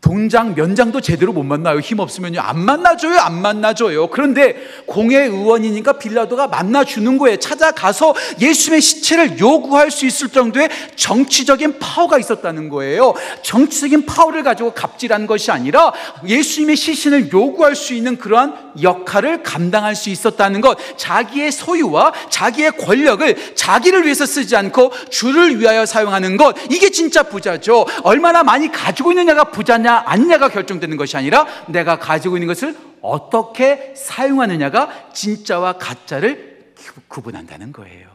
동장, 0.00 0.54
면장도 0.54 1.02
제대로 1.02 1.32
못 1.32 1.42
만나요. 1.42 1.78
힘 1.78 1.98
없으면요. 1.98 2.40
안 2.40 2.58
만나줘요. 2.58 3.18
안 3.18 3.42
만나줘요. 3.42 4.06
그런데 4.08 4.56
공회 4.86 5.18
의원이니까 5.18 5.94
빌라도가 5.94 6.46
만나주는 6.46 7.18
거예요. 7.18 7.36
찾아가서 7.36 8.14
예수님의 8.40 8.80
시체를 8.80 9.38
요구할 9.38 9.90
수 9.90 10.06
있을 10.06 10.30
정도의 10.30 10.70
정치적인 10.96 11.78
파워가 11.78 12.18
있었다는 12.18 12.70
거예요. 12.70 13.12
정치적인 13.42 14.06
파워를 14.06 14.42
가지고 14.42 14.72
갑질한 14.72 15.26
것이 15.26 15.50
아니라 15.50 15.92
예수님의 16.26 16.76
시신을 16.76 17.30
요구할 17.30 17.76
수 17.76 17.92
있는 17.92 18.16
그러한 18.16 18.72
역할을 18.82 19.42
감당할 19.42 19.94
수 19.94 20.08
있었다는 20.08 20.62
것. 20.62 20.78
자기의 20.96 21.52
소유와 21.52 22.14
자기의 22.30 22.72
권력을 22.72 23.54
자기를 23.54 24.04
위해서 24.04 24.24
쓰지 24.24 24.56
않고 24.56 24.92
주를 25.10 25.60
위하여 25.60 25.84
사용하는 25.84 26.38
것. 26.38 26.56
이게 26.70 26.90
진짜 26.90 27.22
부자죠. 27.22 27.84
얼마나 28.02 28.42
많이 28.42 28.72
가지고 28.72 29.12
있느냐가 29.12 29.44
부자냐 29.44 29.89
하느냐 29.90 30.02
아니냐가 30.06 30.48
결정되는 30.48 30.96
것이 30.96 31.16
아니라 31.16 31.46
내가 31.68 31.98
가지고 31.98 32.36
있는 32.36 32.46
것을 32.46 32.76
어떻게 33.02 33.92
사용하느냐가 33.96 35.12
진짜와 35.12 35.74
가짜를 35.74 36.74
구분한다는 37.08 37.72
거예요. 37.72 38.08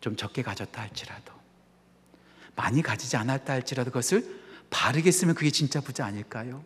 좀 0.00 0.16
적게 0.16 0.42
가졌다 0.42 0.80
할지라도 0.80 1.32
많이 2.54 2.82
가지지 2.82 3.16
않았다 3.16 3.52
할지라도 3.52 3.90
그것을 3.90 4.24
바르게 4.70 5.10
쓰면 5.10 5.34
그게 5.34 5.50
진짜 5.50 5.80
부자 5.80 6.06
아닐까요? 6.06 6.62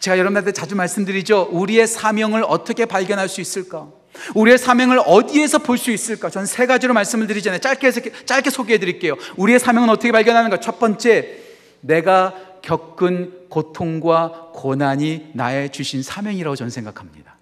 제가 0.00 0.18
여러분한테 0.18 0.52
자주 0.52 0.74
말씀드리죠. 0.76 1.48
우리의 1.52 1.86
사명을 1.86 2.44
어떻게 2.46 2.84
발견할 2.84 3.28
수 3.28 3.40
있을까? 3.40 3.88
우리의 4.34 4.58
사명을 4.58 5.00
어디에서 5.06 5.58
볼 5.58 5.78
수 5.78 5.92
있을까? 5.92 6.30
저는 6.30 6.46
세 6.46 6.66
가지로 6.66 6.94
말씀을 6.94 7.28
드리잖아요. 7.28 7.60
짧게, 7.60 7.92
짧게 8.26 8.50
소개해 8.50 8.78
드릴게요. 8.78 9.14
우리의 9.36 9.60
사명은 9.60 9.88
어떻게 9.88 10.10
발견하는가? 10.10 10.58
첫 10.58 10.80
번째, 10.80 11.38
내가 11.80 12.34
겪은 12.62 13.48
고통과 13.48 14.50
고난이 14.54 15.30
나의 15.34 15.70
주신 15.70 16.02
사명이라고 16.02 16.56
저는 16.56 16.70
생각합니다. 16.70 17.36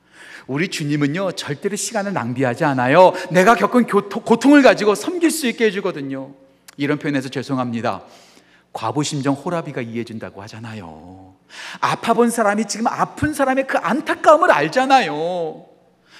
우리 0.46 0.68
주님은요, 0.68 1.32
절대로 1.32 1.74
시간을 1.76 2.12
낭비하지 2.12 2.64
않아요. 2.64 3.12
내가 3.30 3.56
겪은 3.56 3.86
고통을 3.86 4.62
가지고 4.62 4.94
섬길 4.94 5.30
수 5.30 5.48
있게 5.48 5.66
해주거든요. 5.66 6.32
이런 6.76 6.98
표현에서 6.98 7.28
죄송합니다. 7.28 8.02
과부심정 8.72 9.34
호라비가 9.34 9.80
이해해준다고 9.80 10.42
하잖아요. 10.42 11.34
아파본 11.80 12.30
사람이 12.30 12.66
지금 12.66 12.86
아픈 12.86 13.32
사람의 13.32 13.66
그 13.66 13.78
안타까움을 13.78 14.50
알잖아요. 14.50 15.64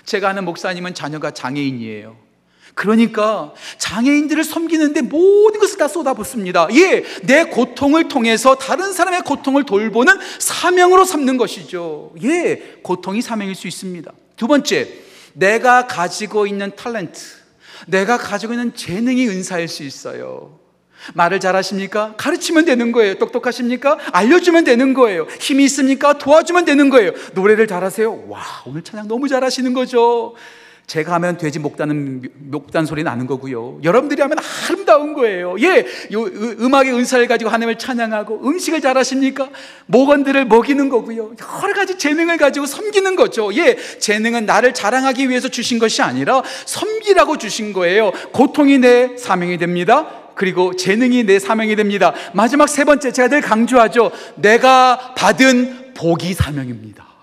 제가 0.04 0.30
아는 0.30 0.44
목사님은 0.44 0.94
자녀가 0.94 1.30
장애인이에요. 1.30 2.25
그러니까 2.76 3.54
장애인들을 3.78 4.44
섬기는데 4.44 5.00
모든 5.00 5.60
것을 5.60 5.78
다 5.78 5.88
쏟아붓습니다. 5.88 6.68
예, 6.72 7.04
내 7.22 7.44
고통을 7.44 8.08
통해서 8.08 8.54
다른 8.54 8.92
사람의 8.92 9.22
고통을 9.22 9.64
돌보는 9.64 10.12
사명으로 10.38 11.06
삼는 11.06 11.38
것이죠. 11.38 12.12
예, 12.22 12.76
고통이 12.82 13.22
사명일 13.22 13.54
수 13.54 13.66
있습니다. 13.66 14.12
두 14.36 14.46
번째, 14.46 14.92
내가 15.32 15.86
가지고 15.86 16.46
있는 16.46 16.70
탤런트, 16.72 17.18
내가 17.86 18.18
가지고 18.18 18.52
있는 18.52 18.74
재능이 18.74 19.26
은사일 19.26 19.68
수 19.68 19.82
있어요. 19.82 20.60
말을 21.14 21.40
잘하십니까? 21.40 22.14
가르치면 22.18 22.66
되는 22.66 22.92
거예요. 22.92 23.14
똑똑하십니까? 23.14 23.96
알려주면 24.12 24.64
되는 24.64 24.92
거예요. 24.92 25.26
힘이 25.40 25.64
있습니까? 25.64 26.18
도와주면 26.18 26.66
되는 26.66 26.90
거예요. 26.90 27.12
노래를 27.32 27.66
잘하세요? 27.66 28.28
와, 28.28 28.42
오늘 28.66 28.82
찬양 28.82 29.08
너무 29.08 29.28
잘하시는 29.28 29.72
거죠. 29.72 30.34
제가 30.86 31.14
하면 31.14 31.36
돼지 31.36 31.58
목다는 31.58 32.22
목단 32.34 32.86
소리 32.86 33.02
나는 33.02 33.26
거고요. 33.26 33.80
여러분들이 33.82 34.22
하면 34.22 34.38
아름다운 34.68 35.14
거예요. 35.14 35.56
예, 35.60 35.84
요 36.12 36.24
음악의 36.24 36.92
은사를 36.92 37.26
가지고 37.26 37.50
하나님을 37.50 37.76
찬양하고 37.76 38.46
음식을 38.46 38.80
잘하십니까? 38.80 39.48
목원들을 39.86 40.44
먹이는 40.44 40.88
거고요. 40.88 41.34
여러 41.62 41.74
가지 41.74 41.98
재능을 41.98 42.36
가지고 42.36 42.66
섬기는 42.66 43.16
거죠. 43.16 43.52
예, 43.54 43.76
재능은 43.98 44.46
나를 44.46 44.74
자랑하기 44.74 45.28
위해서 45.28 45.48
주신 45.48 45.80
것이 45.80 46.02
아니라 46.02 46.42
섬기라고 46.66 47.36
주신 47.36 47.72
거예요. 47.72 48.12
고통이 48.32 48.78
내 48.78 49.16
사명이 49.16 49.58
됩니다. 49.58 50.06
그리고 50.36 50.76
재능이 50.76 51.24
내 51.24 51.40
사명이 51.40 51.74
됩니다. 51.74 52.12
마지막 52.32 52.68
세 52.68 52.84
번째 52.84 53.10
제가 53.10 53.28
늘 53.28 53.40
강조하죠. 53.40 54.12
내가 54.36 55.14
받은 55.16 55.94
복이 55.94 56.34
사명입니다. 56.34 57.15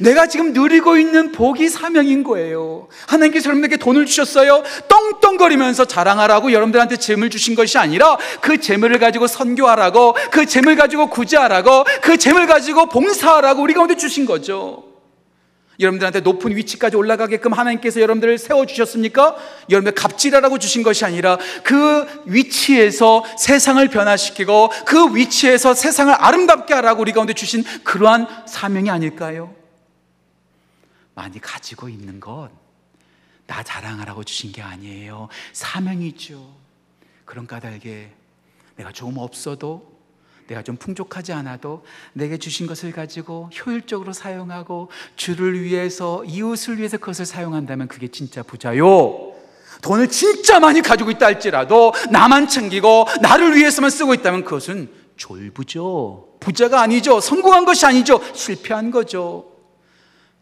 내가 0.00 0.26
지금 0.26 0.52
누리고 0.52 0.96
있는 0.96 1.32
복이 1.32 1.68
사명인 1.68 2.22
거예요. 2.22 2.88
하나님께서 3.06 3.48
여러분에게 3.48 3.76
돈을 3.76 4.06
주셨어요. 4.06 4.62
떵떵거리면서 4.88 5.84
자랑하라고 5.86 6.52
여러분들한테 6.52 6.96
재물 6.96 7.30
주신 7.30 7.54
것이 7.54 7.78
아니라 7.78 8.16
그 8.40 8.60
재물을 8.60 8.98
가지고 8.98 9.26
선교하라고 9.26 10.16
그 10.30 10.46
재물 10.46 10.76
가지고 10.76 11.08
구제하라고 11.08 11.84
그 12.02 12.16
재물 12.16 12.46
가지고 12.46 12.86
봉사하라고 12.86 13.62
우리 13.62 13.74
가운데 13.74 13.96
주신 13.96 14.26
거죠. 14.26 14.92
여러분들한테 15.80 16.20
높은 16.20 16.54
위치까지 16.56 16.96
올라가게끔 16.96 17.52
하나님께서 17.52 18.00
여러분들을 18.00 18.38
세워주셨습니까? 18.38 19.36
여러분들 19.70 19.94
갑질하라고 19.94 20.58
주신 20.58 20.82
것이 20.82 21.04
아니라 21.04 21.38
그 21.62 22.06
위치에서 22.26 23.24
세상을 23.38 23.86
변화시키고 23.88 24.70
그 24.84 25.14
위치에서 25.16 25.74
세상을 25.74 26.12
아름답게 26.14 26.74
하라고 26.74 27.02
우리 27.02 27.12
가운데 27.12 27.32
주신 27.32 27.64
그러한 27.84 28.26
사명이 28.46 28.90
아닐까요? 28.90 29.61
많이 31.14 31.40
가지고 31.40 31.88
있는 31.88 32.20
것, 32.20 32.50
나 33.46 33.62
자랑하라고 33.62 34.24
주신 34.24 34.52
게 34.52 34.62
아니에요. 34.62 35.28
사명이죠. 35.52 36.54
그런 37.24 37.46
까닭에 37.46 38.12
내가 38.76 38.92
조금 38.92 39.18
없어도 39.18 39.92
내가 40.46 40.62
좀 40.62 40.76
풍족하지 40.76 41.32
않아도 41.32 41.84
내게 42.12 42.36
주신 42.36 42.66
것을 42.66 42.92
가지고 42.92 43.50
효율적으로 43.54 44.12
사용하고 44.12 44.90
주를 45.16 45.62
위해서 45.62 46.24
이웃을 46.24 46.78
위해서 46.78 46.98
그것을 46.98 47.26
사용한다면 47.26 47.88
그게 47.88 48.08
진짜 48.08 48.42
부자요. 48.42 49.32
돈을 49.82 50.08
진짜 50.08 50.60
많이 50.60 50.80
가지고 50.80 51.10
있다 51.10 51.26
할지라도 51.26 51.92
나만 52.10 52.48
챙기고 52.48 53.06
나를 53.20 53.56
위해서만 53.56 53.90
쓰고 53.90 54.14
있다면 54.14 54.44
그것은 54.44 54.90
졸부죠. 55.16 56.36
부자가 56.40 56.80
아니죠. 56.82 57.20
성공한 57.20 57.64
것이 57.64 57.86
아니죠. 57.86 58.20
실패한 58.34 58.90
거죠. 58.90 59.51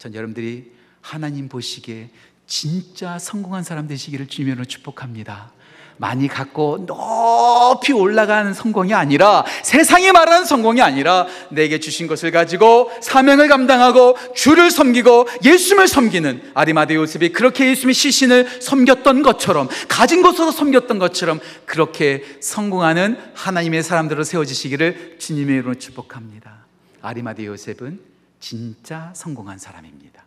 전 0.01 0.15
여러분들이 0.15 0.71
하나님 0.99 1.47
보시기에 1.47 2.09
진짜 2.47 3.19
성공한 3.19 3.61
사람 3.61 3.87
되시기를 3.87 4.25
주님으로 4.25 4.65
축복합니다. 4.65 5.51
많이 5.97 6.27
갖고 6.27 6.87
높이 6.87 7.93
올라가는 7.93 8.51
성공이 8.51 8.95
아니라 8.95 9.45
세상이 9.61 10.11
말하는 10.11 10.45
성공이 10.45 10.81
아니라 10.81 11.27
내게 11.51 11.79
주신 11.79 12.07
것을 12.07 12.31
가지고 12.31 12.91
사명을 12.99 13.47
감당하고 13.47 14.17
주를 14.33 14.71
섬기고 14.71 15.27
예수님을 15.45 15.87
섬기는 15.87 16.53
아리마대 16.55 16.95
요셉이 16.95 17.31
그렇게 17.31 17.69
예수님의 17.69 17.93
시신을 17.93 18.59
섬겼던 18.59 19.21
것처럼 19.21 19.69
가진 19.87 20.23
것으로 20.23 20.49
섬겼던 20.49 20.97
것처럼 20.97 21.39
그렇게 21.67 22.23
성공하는 22.39 23.19
하나님의 23.35 23.83
사람들로 23.83 24.23
세워지시기를 24.23 25.17
주님의 25.19 25.57
이름으로 25.57 25.75
축복합니다. 25.75 26.65
아리마대 27.03 27.45
요셉은 27.45 28.10
진짜 28.41 29.11
성공한 29.15 29.57
사람입니다. 29.57 30.23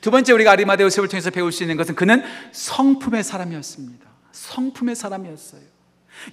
두 0.00 0.10
번째 0.10 0.32
우리가 0.32 0.56
요셉을 0.80 1.08
통해서 1.08 1.30
배울 1.30 1.52
수 1.52 1.62
있는 1.62 1.76
것은 1.76 1.94
그는 1.94 2.22
성품의 2.52 3.22
사람이었습니다. 3.22 4.06
성품의 4.32 4.96
사람이었어요. 4.96 5.60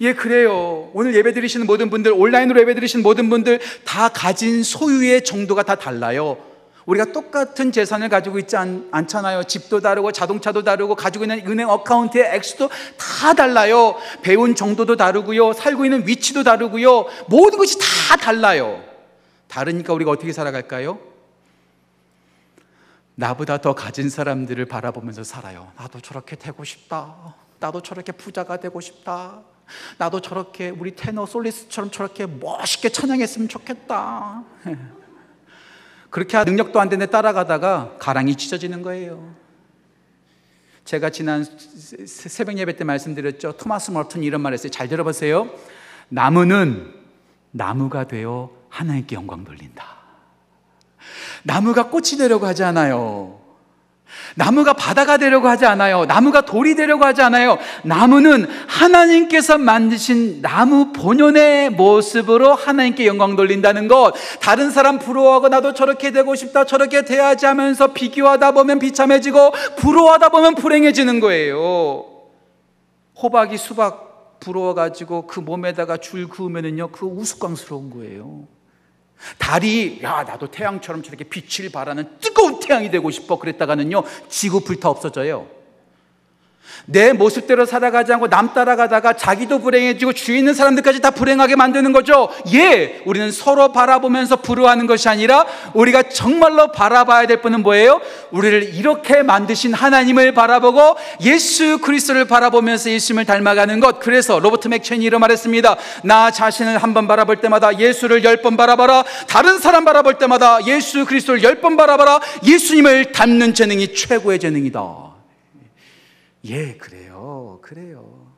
예, 0.00 0.14
그래요. 0.14 0.90
오늘 0.92 1.14
예배 1.14 1.32
드리시는 1.32 1.66
모든 1.66 1.88
분들, 1.88 2.12
온라인으로 2.12 2.60
예배 2.60 2.74
드리시는 2.74 3.02
모든 3.02 3.30
분들 3.30 3.60
다 3.84 4.08
가진 4.08 4.62
소유의 4.62 5.24
정도가 5.24 5.62
다 5.62 5.76
달라요. 5.76 6.36
우리가 6.84 7.12
똑같은 7.12 7.70
재산을 7.70 8.08
가지고 8.08 8.38
있지 8.38 8.56
않, 8.56 8.88
않잖아요. 8.90 9.44
집도 9.44 9.80
다르고 9.80 10.12
자동차도 10.12 10.64
다르고 10.64 10.94
가지고 10.94 11.24
있는 11.24 11.46
은행 11.46 11.68
어카운트의 11.68 12.34
액수도 12.34 12.70
다 12.96 13.34
달라요. 13.34 13.96
배운 14.22 14.54
정도도 14.54 14.96
다르고요. 14.96 15.52
살고 15.52 15.84
있는 15.84 16.06
위치도 16.06 16.44
다르고요. 16.44 17.06
모든 17.28 17.58
것이 17.58 17.78
다 17.78 18.16
달라요. 18.16 18.82
다르니까 19.48 19.92
우리가 19.92 20.10
어떻게 20.10 20.32
살아갈까요? 20.32 21.07
나보다 23.18 23.58
더 23.58 23.74
가진 23.74 24.08
사람들을 24.08 24.64
바라보면서 24.66 25.24
살아요. 25.24 25.72
나도 25.76 26.00
저렇게 26.00 26.36
되고 26.36 26.62
싶다. 26.62 27.34
나도 27.58 27.82
저렇게 27.82 28.12
부자가 28.12 28.58
되고 28.58 28.80
싶다. 28.80 29.40
나도 29.98 30.20
저렇게 30.20 30.68
우리 30.70 30.94
테너 30.94 31.26
솔리스처럼 31.26 31.90
저렇게 31.90 32.26
멋있게 32.26 32.90
찬양했으면 32.90 33.48
좋겠다. 33.48 34.44
그렇게 36.10 36.44
능력도 36.44 36.78
안 36.80 36.88
되는데 36.88 37.10
따라가다가 37.10 37.96
가랑이 37.98 38.36
찢어지는 38.36 38.82
거예요. 38.82 39.34
제가 40.84 41.10
지난 41.10 41.44
새벽 42.06 42.56
예배 42.56 42.76
때 42.76 42.84
말씀드렸죠. 42.84 43.56
토마스 43.56 43.90
멀튼 43.90 44.22
이런 44.22 44.42
말 44.42 44.52
했어요. 44.52 44.70
잘 44.70 44.86
들어보세요. 44.88 45.50
나무는 46.08 46.94
나무가 47.50 48.06
되어 48.06 48.52
하나님께 48.68 49.16
영광 49.16 49.42
돌린다. 49.42 49.97
나무가 51.42 51.88
꽃이 51.88 52.18
되려고 52.18 52.46
하지 52.46 52.64
않아요. 52.64 53.38
나무가 54.34 54.72
바다가 54.72 55.16
되려고 55.16 55.48
하지 55.48 55.66
않아요. 55.66 56.04
나무가 56.04 56.42
돌이 56.42 56.74
되려고 56.74 57.04
하지 57.04 57.22
않아요. 57.22 57.58
나무는 57.82 58.46
하나님께서 58.66 59.58
만드신 59.58 60.40
나무 60.42 60.92
본연의 60.92 61.70
모습으로 61.70 62.54
하나님께 62.54 63.06
영광 63.06 63.36
돌린다는 63.36 63.88
것. 63.88 64.12
다른 64.40 64.70
사람 64.70 64.98
부러워하고 64.98 65.48
나도 65.48 65.74
저렇게 65.74 66.10
되고 66.10 66.34
싶다, 66.34 66.64
저렇게 66.64 67.04
돼야지 67.04 67.46
하면서 67.46 67.88
비교하다 67.88 68.52
보면 68.52 68.78
비참해지고 68.78 69.52
부러워하다 69.76 70.28
보면 70.30 70.54
불행해지는 70.54 71.20
거예요. 71.20 72.04
호박이 73.20 73.56
수박 73.58 74.38
부러워가지고 74.40 75.26
그 75.26 75.40
몸에다가 75.40 75.96
줄 75.96 76.28
그으면은요, 76.28 76.88
그 76.92 77.06
우스꽝스러운 77.06 77.90
거예요. 77.90 78.44
달이 79.38 80.00
야 80.02 80.22
나도 80.22 80.50
태양처럼 80.50 81.02
저렇게 81.02 81.24
빛을 81.24 81.70
발하는 81.70 82.18
뜨거운 82.20 82.60
태양이 82.60 82.90
되고 82.90 83.10
싶어 83.10 83.38
그랬다가는요 83.38 84.02
지구 84.28 84.60
불타 84.60 84.88
없어져요 84.88 85.57
내 86.86 87.12
모습대로 87.12 87.66
살아가지 87.66 88.12
않고 88.12 88.28
남 88.28 88.52
따라가다가 88.54 89.12
자기도 89.14 89.58
불행해지고 89.60 90.12
주위 90.12 90.38
있는 90.38 90.54
사람들까지 90.54 91.00
다 91.00 91.10
불행하게 91.10 91.56
만드는 91.56 91.92
거죠. 91.92 92.30
예, 92.54 93.02
우리는 93.04 93.30
서로 93.30 93.72
바라보면서 93.72 94.36
부러워하는 94.36 94.86
것이 94.86 95.08
아니라 95.08 95.44
우리가 95.74 96.04
정말로 96.04 96.72
바라봐야 96.72 97.26
될 97.26 97.40
분은 97.42 97.62
뭐예요? 97.62 98.00
우리를 98.30 98.74
이렇게 98.74 99.22
만드신 99.22 99.74
하나님을 99.74 100.32
바라보고 100.32 100.96
예수 101.22 101.78
그리스도를 101.78 102.26
바라보면서 102.26 102.90
예수님을 102.90 103.24
닮아가는 103.24 103.80
것. 103.80 104.00
그래서 104.00 104.38
로버트 104.38 104.68
맥첸이 104.68 105.04
이런 105.04 105.20
말했습니다. 105.20 105.76
나 106.04 106.30
자신을 106.30 106.78
한 106.78 106.94
번 106.94 107.06
바라볼 107.06 107.36
때마다 107.36 107.78
예수를 107.78 108.24
열 108.24 108.38
번 108.38 108.56
바라봐라. 108.56 109.04
다른 109.28 109.58
사람 109.58 109.84
바라볼 109.84 110.14
때마다 110.14 110.64
예수 110.66 111.04
그리스도를 111.04 111.42
열 111.42 111.60
번 111.60 111.76
바라봐라. 111.76 112.20
예수님을 112.44 113.12
닮는 113.12 113.52
재능이 113.52 113.94
최고의 113.94 114.38
재능이다. 114.38 115.07
예, 116.44 116.76
그래요. 116.76 117.58
그래요. 117.62 118.32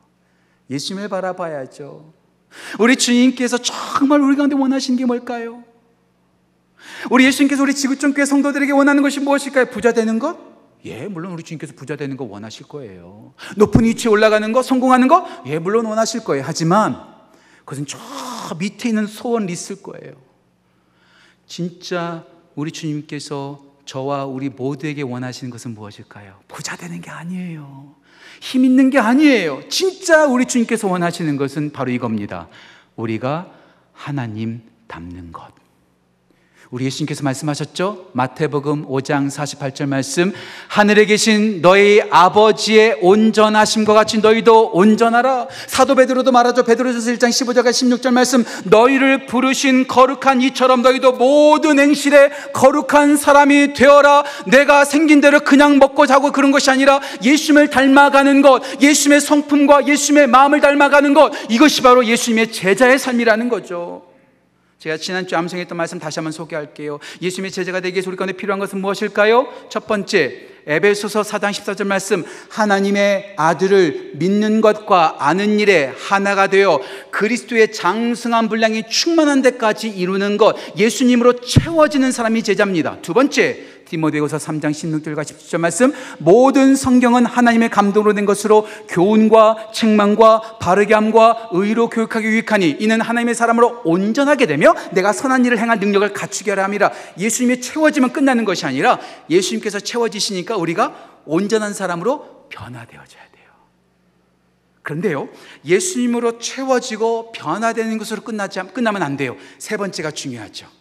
예수님을 0.69 1.09
바라봐야죠. 1.09 2.13
우리 2.79 2.95
주님께서 2.95 3.57
정말 3.57 4.21
우리 4.21 4.35
가운데 4.35 4.55
원하시는 4.55 4.97
게 4.97 5.05
뭘까요? 5.05 5.63
우리 7.09 7.25
예수님께서 7.25 7.63
우리 7.63 7.73
지구촌교회 7.73 8.25
성도들에게 8.25 8.71
원하는 8.71 9.03
것이 9.03 9.19
무엇일까요? 9.19 9.65
부자 9.65 9.93
되는 9.93 10.19
것? 10.19 10.37
예, 10.85 11.07
물론 11.07 11.33
우리 11.33 11.43
주님께서 11.43 11.73
부자 11.75 11.95
되는 11.95 12.17
거 12.17 12.25
원하실 12.25 12.67
거예요. 12.67 13.33
높은 13.55 13.83
위치에 13.83 14.09
올라가는 14.09 14.51
거, 14.51 14.63
성공하는 14.63 15.07
거? 15.07 15.27
예, 15.45 15.59
물론 15.59 15.85
원하실 15.85 16.23
거예요. 16.23 16.43
하지만 16.45 17.11
그것은 17.65 17.85
저 17.85 17.99
밑에 18.57 18.89
있는 18.89 19.05
소원이 19.05 19.51
있을 19.51 19.83
거예요. 19.83 20.15
진짜 21.45 22.25
우리 22.55 22.71
주님께서 22.71 23.70
저와 23.85 24.25
우리 24.25 24.49
모두에게 24.49 25.01
원하시는 25.01 25.51
것은 25.51 25.73
무엇일까요? 25.73 26.39
부자 26.47 26.75
되는 26.75 27.01
게 27.01 27.09
아니에요. 27.09 27.95
힘 28.41 28.65
있는 28.65 28.89
게 28.89 28.99
아니에요. 28.99 29.67
진짜 29.69 30.25
우리 30.25 30.45
주님께서 30.45 30.87
원하시는 30.87 31.37
것은 31.37 31.71
바로 31.71 31.91
이겁니다. 31.91 32.47
우리가 32.95 33.51
하나님 33.93 34.61
닮는 34.87 35.31
것. 35.31 35.60
우리 36.71 36.85
예수님께서 36.85 37.23
말씀하셨죠? 37.23 38.11
마태복음 38.13 38.87
5장 38.87 39.29
48절 39.29 39.87
말씀. 39.87 40.31
하늘에 40.69 41.03
계신 41.03 41.61
너희 41.61 42.01
아버지의 42.09 42.99
온전하심과 43.01 43.93
같이 43.93 44.19
너희도 44.19 44.71
온전하라. 44.71 45.47
사도 45.67 45.95
베드로도 45.95 46.31
말하죠. 46.31 46.63
베드로전서 46.63 47.11
1장 47.11 47.27
15절과 47.27 47.71
16절 47.71 48.11
말씀. 48.11 48.45
너희를 48.63 49.25
부르신 49.25 49.85
거룩한 49.85 50.41
이처럼 50.43 50.81
너희도 50.81 51.11
모든 51.11 51.77
행실에 51.77 52.29
거룩한 52.53 53.17
사람이 53.17 53.73
되어라. 53.73 54.23
내가 54.47 54.85
생긴 54.85 55.19
대로 55.19 55.41
그냥 55.41 55.77
먹고 55.77 56.05
자고 56.05 56.31
그런 56.31 56.51
것이 56.51 56.71
아니라 56.71 57.01
예수님을 57.21 57.69
닮아가는 57.69 58.41
것, 58.41 58.61
예수님의 58.81 59.19
성품과 59.19 59.87
예수님의 59.89 60.27
마음을 60.27 60.61
닮아가는 60.61 61.13
것. 61.13 61.33
이것이 61.49 61.81
바로 61.81 62.05
예수님의 62.05 62.53
제자의 62.53 62.97
삶이라는 62.97 63.49
거죠. 63.49 64.10
제가 64.81 64.97
지난주 64.97 65.37
암송했던 65.37 65.77
말씀 65.77 65.99
다시 65.99 66.17
한번 66.17 66.31
소개할게요. 66.31 66.97
예수님의 67.21 67.51
제자가 67.51 67.81
되기 67.81 67.97
위해서 67.97 68.09
우리 68.09 68.17
가운데 68.17 68.33
필요한 68.33 68.59
것은 68.59 68.81
무엇일까요? 68.81 69.47
첫 69.69 69.85
번째, 69.85 70.47
에베소서 70.65 71.21
4장 71.21 71.51
14절 71.51 71.85
말씀 71.85 72.25
하나님의 72.49 73.35
아들을 73.37 74.13
믿는 74.15 74.59
것과 74.61 75.17
아는 75.19 75.59
일에 75.59 75.93
하나가 75.95 76.47
되어 76.47 76.81
그리스도의 77.11 77.73
장승한 77.73 78.49
분량이 78.49 78.89
충만한 78.89 79.43
데까지 79.43 79.87
이루는 79.87 80.37
것 80.37 80.55
예수님으로 80.75 81.41
채워지는 81.41 82.11
사람이 82.11 82.41
제자입니다. 82.41 83.03
두 83.03 83.13
번째 83.13 83.59
디모데후서 83.91 84.37
3장 84.37 84.71
16절과 84.71 85.23
17절 85.23 85.57
말씀 85.57 85.93
모든 86.17 86.75
성경은 86.75 87.25
하나님의 87.25 87.69
감동으로 87.69 88.13
된 88.13 88.25
것으로 88.25 88.65
교훈과 88.87 89.71
책망과 89.73 90.59
바르게 90.59 90.93
함과 90.93 91.49
의로 91.51 91.89
교육하기 91.89 92.25
유익하니 92.25 92.77
이는 92.79 93.01
하나님의 93.01 93.35
사람으로 93.35 93.81
온전하게 93.83 94.45
되며 94.45 94.73
내가 94.93 95.11
선한 95.11 95.45
일을 95.45 95.59
행할 95.59 95.79
능력을 95.79 96.13
갖추게 96.13 96.51
하라 96.51 96.63
함이라 96.63 96.91
예수님이 97.17 97.59
채워지면 97.59 98.13
끝나는 98.13 98.45
것이 98.45 98.65
아니라 98.65 98.97
예수님께서 99.29 99.81
채워지시니까 99.81 100.55
우리가 100.55 100.95
온전한 101.25 101.73
사람으로 101.73 102.47
변화되어져야 102.49 103.23
돼요. 103.23 103.51
그런데요, 104.83 105.29
예수님으로 105.65 106.39
채워지고 106.39 107.33
변화되는 107.33 107.97
것으로 107.97 108.21
끝나지, 108.21 108.59
끝나면 108.73 109.03
안 109.03 109.17
돼요. 109.17 109.35
세 109.59 109.75
번째가 109.77 110.11
중요하죠. 110.11 110.80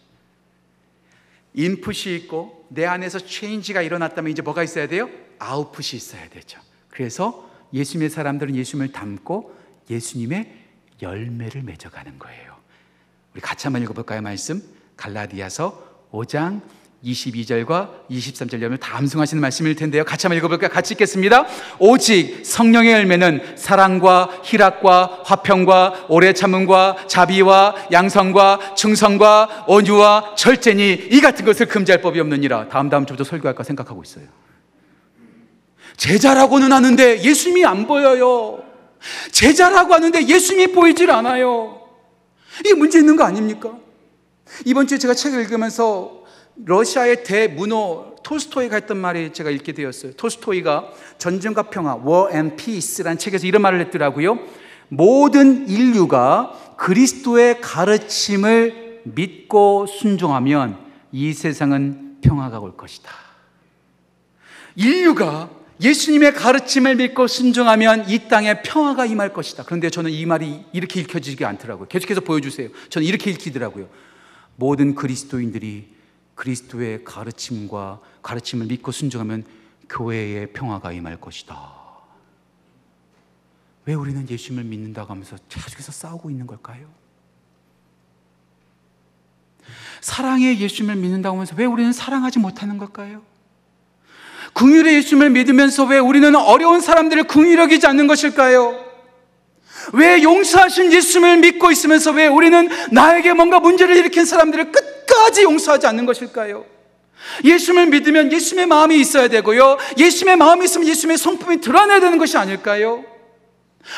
인풋이 1.54 2.14
있고 2.16 2.66
내 2.68 2.86
안에서 2.86 3.18
체인지가 3.18 3.82
일어났다면 3.82 4.30
이제 4.30 4.42
뭐가 4.42 4.62
있어야 4.62 4.86
돼요? 4.86 5.08
아웃풋이 5.38 5.96
있어야 5.96 6.28
되죠. 6.28 6.60
그래서 6.88 7.50
예수님의 7.72 8.10
사람들은 8.10 8.54
예수님을 8.56 8.92
닮고 8.92 9.56
예수님의 9.88 10.58
열매를 11.02 11.62
맺어가는 11.62 12.18
거예요. 12.18 12.56
우리 13.32 13.40
같이 13.40 13.66
한번 13.66 13.82
읽어볼까요? 13.82 14.22
말씀 14.22 14.62
갈라디아서 14.96 16.08
5장 16.12 16.60
22절과 17.04 17.88
23절 18.10 18.60
열매 18.60 18.76
다 18.76 18.98
암송하시는 18.98 19.40
말씀일 19.40 19.74
텐데요. 19.74 20.04
같이 20.04 20.26
한번 20.26 20.38
읽어볼까요? 20.38 20.68
같이 20.68 20.94
읽겠습니다. 20.94 21.46
오직 21.78 22.44
성령의 22.44 22.92
열매는 22.92 23.56
사랑과 23.56 24.30
희락과 24.42 25.22
화평과 25.24 26.06
오래 26.08 26.32
참음과 26.32 27.06
자비와 27.06 27.86
양성과 27.90 28.74
충성과 28.74 29.64
온유와 29.66 30.34
절제니 30.36 31.08
이 31.10 31.20
같은 31.20 31.44
것을 31.44 31.66
금지할 31.66 32.02
법이 32.02 32.20
없느니라. 32.20 32.68
다음 32.68 32.90
다음 32.90 33.06
주부터 33.06 33.24
설교할까 33.24 33.64
생각하고 33.64 34.02
있어요. 34.02 34.26
제자라고는 35.96 36.72
하는데 36.72 37.22
예수님이 37.22 37.64
안 37.64 37.86
보여요. 37.86 38.62
제자라고 39.32 39.94
하는데 39.94 40.26
예수님이 40.26 40.72
보이질 40.72 41.10
않아요. 41.10 41.80
이게 42.60 42.74
문제 42.74 42.98
있는 42.98 43.16
거 43.16 43.24
아닙니까? 43.24 43.72
이번 44.64 44.86
주에 44.86 44.98
제가 44.98 45.14
책을 45.14 45.40
읽으면서 45.42 46.19
러시아의 46.56 47.24
대문호 47.24 48.16
톨스토이가 48.22 48.76
했던 48.76 48.98
말이 48.98 49.32
제가 49.32 49.50
읽게 49.50 49.72
되었어요. 49.72 50.12
톨스토이가 50.12 50.92
전쟁과 51.18 51.64
평화, 51.64 51.96
War 51.96 52.32
and 52.32 52.56
Peace라는 52.56 53.18
책에서 53.18 53.46
이런 53.46 53.62
말을 53.62 53.80
했더라고요. 53.80 54.38
모든 54.88 55.68
인류가 55.68 56.74
그리스도의 56.76 57.60
가르침을 57.60 59.02
믿고 59.04 59.86
순종하면 59.86 60.78
이 61.12 61.32
세상은 61.32 62.18
평화가 62.20 62.60
올 62.60 62.76
것이다. 62.76 63.10
인류가 64.76 65.50
예수님의 65.80 66.34
가르침을 66.34 66.96
믿고 66.96 67.26
순종하면 67.26 68.08
이 68.10 68.28
땅에 68.28 68.62
평화가 68.62 69.06
임할 69.06 69.32
것이다. 69.32 69.64
그런데 69.64 69.88
저는 69.88 70.10
이 70.10 70.26
말이 70.26 70.62
이렇게 70.72 71.00
읽혀지지 71.00 71.44
않더라고요. 71.44 71.88
계속해서 71.88 72.20
보여주세요. 72.20 72.68
저는 72.90 73.06
이렇게 73.06 73.30
읽히더라고요. 73.30 73.88
모든 74.56 74.94
그리스도인들이 74.94 75.99
그리스도의 76.40 77.05
가르침과 77.05 78.00
가르침을 78.22 78.64
믿고 78.66 78.92
순종하면 78.92 79.44
교회의 79.90 80.55
평화가 80.55 80.92
임할 80.92 81.20
것이다. 81.20 81.55
왜 83.85 83.92
우리는 83.92 84.26
예수님을 84.26 84.64
믿는다고 84.64 85.11
하면서 85.11 85.37
계속해서 85.50 85.92
싸우고 85.92 86.31
있는 86.31 86.46
걸까요? 86.46 86.87
사랑의 90.00 90.59
예수님을 90.61 90.96
믿는다고 90.96 91.37
하면서 91.37 91.55
왜 91.59 91.66
우리는 91.66 91.92
사랑하지 91.92 92.38
못하는 92.38 92.79
걸까요? 92.79 93.22
궁율의 94.55 94.94
예수님을 94.94 95.29
믿으면서 95.31 95.85
왜 95.85 95.98
우리는 95.98 96.35
어려운 96.37 96.81
사람들을 96.81 97.24
여기지 97.59 97.87
않는 97.87 98.07
것일까요? 98.07 98.83
왜 99.92 100.22
용서하신 100.22 100.90
예수님을 100.90 101.37
믿고 101.38 101.70
있으면서 101.70 102.12
왜 102.12 102.29
우리는 102.29 102.70
나에게 102.92 103.35
뭔가 103.35 103.61
문제를 103.61 103.94
일으킨 103.94 104.24
사람들을 104.24 104.72
끝 104.72 104.89
까지 105.11 105.42
용서하지 105.42 105.87
않는 105.88 106.07
것일까요? 106.07 106.64
예수님을 107.44 107.87
믿으면 107.87 108.33
예수님의 108.33 108.66
마음이 108.66 108.99
있어야 108.99 109.29
되고요. 109.29 109.77
예수님의 109.99 110.37
마음이 110.37 110.64
있으면 110.64 110.88
예수님의 110.88 111.18
성품이 111.18 111.61
드러나야 111.61 112.01
되는 112.01 112.18
것이 112.18 112.37
아닐까요? 112.37 113.05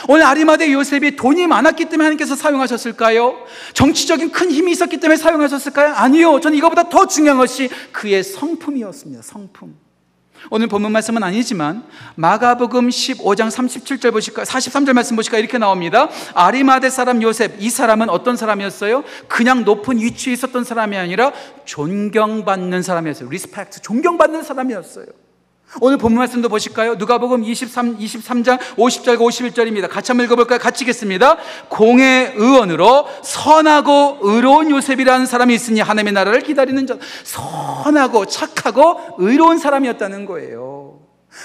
오늘 0.09 0.25
아리마대 0.25 0.73
요셉이 0.73 1.17
돈이 1.17 1.47
많았기 1.47 1.85
때문에 1.87 2.05
하나님께서 2.05 2.37
사용하셨을까요? 2.37 3.45
정치적인 3.75 4.31
큰 4.31 4.51
힘이 4.51 4.73
있었기 4.73 4.99
때문에 4.99 5.17
사용하셨을까요? 5.17 5.95
아니요. 5.95 6.41
저는 6.41 6.57
이거보다 6.57 6.89
더 6.89 7.07
중요한 7.07 7.39
것이 7.39 7.69
그의 7.91 8.23
성품이었습니다. 8.23 9.23
성품. 9.23 9.77
오늘 10.51 10.67
본문 10.67 10.93
말씀은 10.93 11.23
아니지만 11.23 11.85
마가복음 12.17 12.89
15장 12.89 13.49
37절 13.49 14.13
보실까 14.13 14.45
43절 14.45 14.93
말씀 14.93 15.17
보실까 15.17 15.39
이렇게 15.39 15.59
나옵니다. 15.59 16.09
아리마대 16.35 16.91
사람 16.91 17.23
요셉 17.23 17.57
이 17.59 17.71
사람은 17.71 18.11
어떤 18.11 18.37
사람이었어요? 18.37 19.05
그냥 19.29 19.65
높은 19.65 19.99
위치에 19.99 20.33
있었던 20.33 20.65
사람이 20.65 20.97
아니라 20.97 21.33
존경받는 21.65 22.83
사람이었어요. 22.83 23.29
respect 23.29 23.81
존경받는 23.83 24.43
사람이었어요. 24.43 25.22
오늘 25.81 25.97
본문 25.97 26.19
말씀도 26.19 26.49
보실까요? 26.51 26.97
누가복음 26.97 27.45
23, 27.45 27.99
23장 27.99 28.59
50절과 28.77 29.19
51절입니다. 29.19 29.89
같이 29.89 30.13
한번 30.13 30.27
읽어볼까요? 30.27 30.59
같이 30.59 30.85
읽겠습니다. 30.85 31.39
공의 31.69 32.35
의원으로 32.37 33.09
선하고 33.23 34.19
의로운 34.21 34.71
요셉이라는 34.71 35.25
사람이 35.25 35.55
있으니 35.55 35.81
하나님의 35.81 36.13
나라를 36.13 36.43
기다리는 36.43 36.87
자. 36.87 36.99
선하고 37.25 38.27
착하고 38.27 39.17
의로운 39.19 39.59
사람이었다는 39.59 40.27
거예요. 40.27 41.01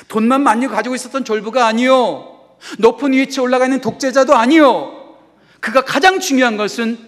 돈만 0.09 0.43
많이 0.43 0.67
가지고 0.67 0.95
있었던 0.95 1.23
졸부가 1.23 1.65
아니요. 1.65 2.35
높은 2.79 3.13
위치에 3.13 3.41
올라가 3.41 3.65
있는 3.65 3.79
독재자도 3.79 4.35
아니요. 4.35 4.93
그가 5.61 5.81
가장 5.81 6.19
중요한 6.19 6.57
것은 6.57 7.06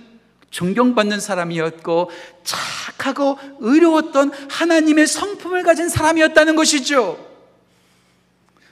존경받는 0.50 1.20
사람이었고 1.20 2.10
착하고 2.44 3.38
의로웠던 3.60 4.32
하나님의 4.50 5.08
성품을 5.08 5.64
가진 5.64 5.90
사람이었다는 5.90 6.56
것이죠. 6.56 7.28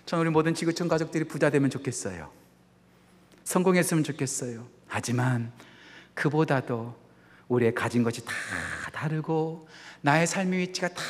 저는 0.06 0.22
우리 0.22 0.30
모든 0.32 0.54
지구촌 0.54 0.88
가족들이 0.88 1.26
부자 1.26 1.50
되면 1.50 1.70
좋겠어요. 1.70 2.32
성공했으면 3.44 4.04
좋겠어요. 4.04 4.68
하지만 4.88 5.52
그보다도 6.14 6.96
우리의 7.48 7.74
가진 7.74 8.04
것이 8.04 8.26
다 8.26 8.34
다르고 8.92 9.68
나의 10.02 10.28
삶의 10.28 10.60
위치가 10.60 10.90
다 10.90 11.02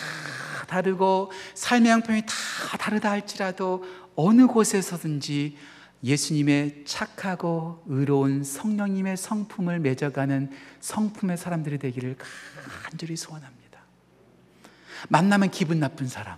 다르고 0.68 1.32
삶의 1.54 1.92
형편이 1.92 2.24
다 2.24 2.78
다르다 2.78 3.10
할지라도 3.10 3.86
어느 4.16 4.48
곳에서든지 4.48 5.58
예수님의 6.04 6.84
착하고 6.86 7.84
의로운 7.88 8.44
성령님의 8.44 9.18
성품을 9.18 9.80
맺어가는 9.80 10.52
성품의 10.80 11.38
사람들이 11.38 11.80
되기를 11.80 12.16
간절히 12.84 13.16
소원합니다. 13.16 13.58
만나면 15.10 15.52
기분 15.52 15.80
나쁜 15.80 16.08
사람, 16.08 16.38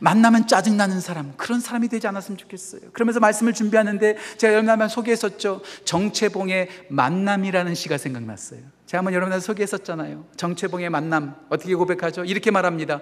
만나면 0.00 0.46
짜증나는 0.46 1.00
사람, 1.00 1.34
그런 1.36 1.60
사람이 1.60 1.88
되지 1.88 2.06
않았으면 2.06 2.38
좋겠어요. 2.38 2.92
그러면서 2.92 3.20
말씀을 3.20 3.52
준비하는데 3.52 4.16
제가 4.38 4.54
여러분한테 4.54 4.88
소개했었죠. 4.88 5.62
정체봉의 5.84 6.86
만남이라는 6.88 7.74
시가 7.74 7.98
생각났어요. 7.98 8.60
제가 8.86 8.98
한번 8.98 9.14
여러분한테 9.14 9.44
소개했었잖아요. 9.44 10.26
정체봉의 10.36 10.90
만남. 10.90 11.34
어떻게 11.48 11.74
고백하죠? 11.74 12.24
이렇게 12.24 12.50
말합니다. 12.50 13.00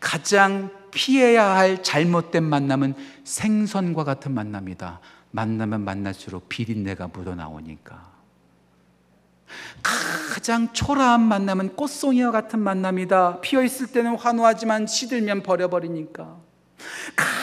가장 0.00 0.70
피해야 0.96 1.54
할 1.54 1.82
잘못된 1.82 2.42
만남은 2.42 2.94
생선과 3.22 4.04
같은 4.04 4.32
만남이다. 4.32 5.00
만나면 5.30 5.84
만날수록 5.84 6.48
비린내가 6.48 7.08
묻어나오니까. 7.08 8.16
가장 10.32 10.72
초라한 10.72 11.20
만남은 11.20 11.76
꽃송이와 11.76 12.30
같은 12.30 12.60
만남이다. 12.60 13.42
피어 13.42 13.62
있을 13.62 13.88
때는 13.88 14.16
환호하지만 14.16 14.86
시들면 14.86 15.42
버려버리니까. 15.42 16.38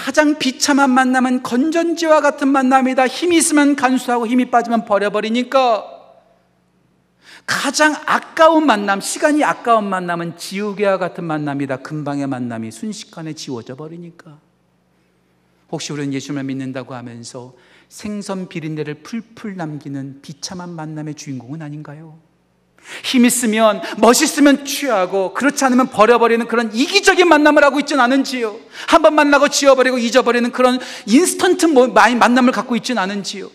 가장 0.03 0.39
비참한 0.39 0.89
만남은 0.89 1.43
건전지와 1.43 2.21
같은 2.21 2.47
만남이다. 2.47 3.05
힘이 3.07 3.37
있으면 3.37 3.75
간수하고 3.75 4.25
힘이 4.25 4.49
빠지면 4.49 4.85
버려버리니까. 4.85 6.02
가장 7.45 7.95
아까운 8.05 8.65
만남, 8.65 9.01
시간이 9.01 9.43
아까운 9.43 9.89
만남은 9.89 10.37
지우개와 10.37 10.97
같은 10.97 11.23
만남이다. 11.25 11.77
금방의 11.77 12.27
만남이 12.27 12.71
순식간에 12.71 13.33
지워져 13.33 13.75
버리니까. 13.75 14.39
혹시 15.71 15.91
우리는 15.91 16.13
예수님을 16.13 16.43
믿는다고 16.43 16.93
하면서 16.93 17.53
생선 17.89 18.47
비린내를 18.47 18.95
풀풀 19.03 19.57
남기는 19.57 20.19
비참한 20.21 20.69
만남의 20.75 21.15
주인공은 21.15 21.61
아닌가요? 21.61 22.17
힘 23.03 23.25
있으면 23.25 23.81
멋있으면 23.97 24.65
취하고 24.65 25.33
그렇지 25.33 25.63
않으면 25.63 25.87
버려버리는 25.89 26.47
그런 26.47 26.73
이기적인 26.73 27.27
만남을 27.27 27.63
하고 27.63 27.79
있지는 27.79 28.03
않은지요. 28.03 28.59
한 28.87 29.01
번 29.01 29.15
만나고 29.15 29.49
지워버리고 29.49 29.97
잊어버리는 29.97 30.51
그런 30.51 30.79
인스턴트 31.05 31.65
만남을 31.65 32.51
갖고 32.51 32.75
있지는 32.75 33.01
않은지요. 33.01 33.49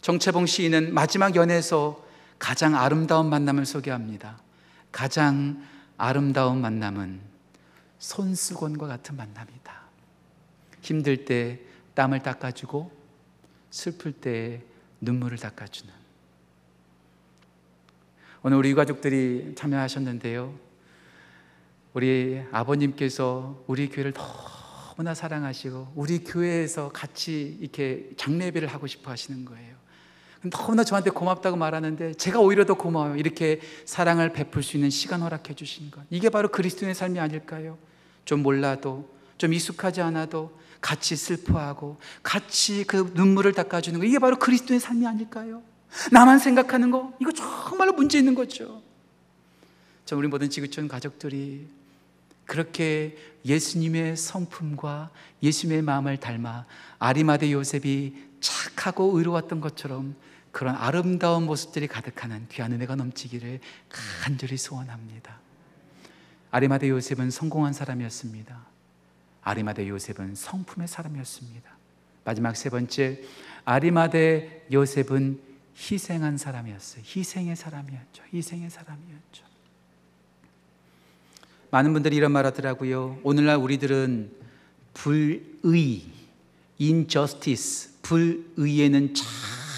정채봉 0.00 0.46
시인은 0.46 0.94
마지막 0.94 1.36
연애에서 1.36 2.02
가장 2.42 2.74
아름다운 2.74 3.30
만남을 3.30 3.64
소개합니다. 3.64 4.36
가장 4.90 5.64
아름다운 5.96 6.60
만남은 6.60 7.20
손수건과 8.00 8.88
같은 8.88 9.16
만남이다. 9.16 9.80
힘들 10.80 11.24
때 11.24 11.60
땀을 11.94 12.24
닦아주고 12.24 12.90
슬플 13.70 14.10
때 14.14 14.60
눈물을 15.00 15.38
닦아주는 15.38 15.94
오늘 18.42 18.58
우리 18.58 18.74
가족들이 18.74 19.54
참여하셨는데요. 19.56 20.52
우리 21.94 22.42
아버님께서 22.50 23.62
우리 23.68 23.88
교회를 23.88 24.14
너무나 24.14 25.14
사랑하시고 25.14 25.92
우리 25.94 26.24
교회에서 26.24 26.88
같이 26.88 27.56
이렇게 27.60 28.10
장례비를 28.16 28.66
하고 28.66 28.88
싶어 28.88 29.12
하시는 29.12 29.44
거예요. 29.44 29.81
너무나 30.50 30.82
저한테 30.82 31.10
고맙다고 31.10 31.56
말하는데 31.56 32.14
제가 32.14 32.40
오히려 32.40 32.64
더 32.64 32.74
고마워요. 32.74 33.16
이렇게 33.16 33.60
사랑을 33.84 34.32
베풀 34.32 34.62
수 34.62 34.76
있는 34.76 34.90
시간 34.90 35.22
허락해 35.22 35.54
주신 35.54 35.90
것. 35.90 36.02
이게 36.10 36.30
바로 36.30 36.48
그리스도의 36.48 36.94
삶이 36.94 37.20
아닐까요? 37.20 37.78
좀 38.24 38.42
몰라도 38.42 39.08
좀 39.38 39.52
익숙하지 39.52 40.00
않아도 40.00 40.56
같이 40.80 41.14
슬퍼하고 41.14 41.98
같이 42.22 42.84
그 42.84 43.12
눈물을 43.14 43.52
닦아주는 43.52 44.00
거. 44.00 44.04
이게 44.04 44.18
바로 44.18 44.36
그리스도의 44.38 44.80
삶이 44.80 45.06
아닐까요? 45.06 45.62
나만 46.10 46.38
생각하는 46.38 46.90
거 46.90 47.12
이거 47.20 47.30
정말로 47.32 47.92
문제 47.92 48.18
있는 48.18 48.34
거죠. 48.34 48.82
저 50.04 50.16
우리 50.16 50.26
모든 50.26 50.50
지구촌 50.50 50.88
가족들이 50.88 51.66
그렇게 52.46 53.16
예수님의 53.44 54.16
성품과 54.16 55.10
예수님의 55.42 55.82
마음을 55.82 56.16
닮아 56.16 56.66
아리마대 56.98 57.52
요셉이 57.52 58.14
착하고 58.40 59.16
의로웠던 59.16 59.60
것처럼 59.60 60.16
그런 60.52 60.76
아름다운 60.76 61.44
모습들이 61.44 61.88
가득하는 61.88 62.46
귀한 62.50 62.72
은혜가 62.72 62.94
넘치기를 62.94 63.58
간절히 64.22 64.56
소원합니다. 64.56 65.40
아리마대 66.50 66.88
요셉은 66.90 67.30
성공한 67.30 67.72
사람이었습니다. 67.72 68.66
아리마대 69.42 69.88
요셉은 69.88 70.34
성품의 70.34 70.86
사람이었습니다. 70.86 71.70
마지막 72.24 72.54
세 72.56 72.70
번째, 72.70 73.22
아리마대 73.64 74.66
요셉은 74.70 75.40
희생한 75.74 76.36
사람이었어요. 76.36 77.02
희생의 77.04 77.56
사람이었죠. 77.56 78.22
희생의 78.32 78.70
사람이었죠. 78.70 79.44
많은 81.70 81.94
분들이 81.94 82.16
이런 82.16 82.32
말 82.32 82.44
하더라고요. 82.44 83.18
오늘날 83.22 83.56
우리들은 83.56 84.30
불의, 84.92 86.04
injustice, 86.78 87.92
불의에는 88.02 89.14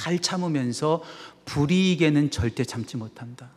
잘 0.05 0.19
참으면서 0.19 1.03
불이익에는 1.47 2.31
절대 2.31 2.63
참지 2.63 2.99
못한다. 2.99 3.49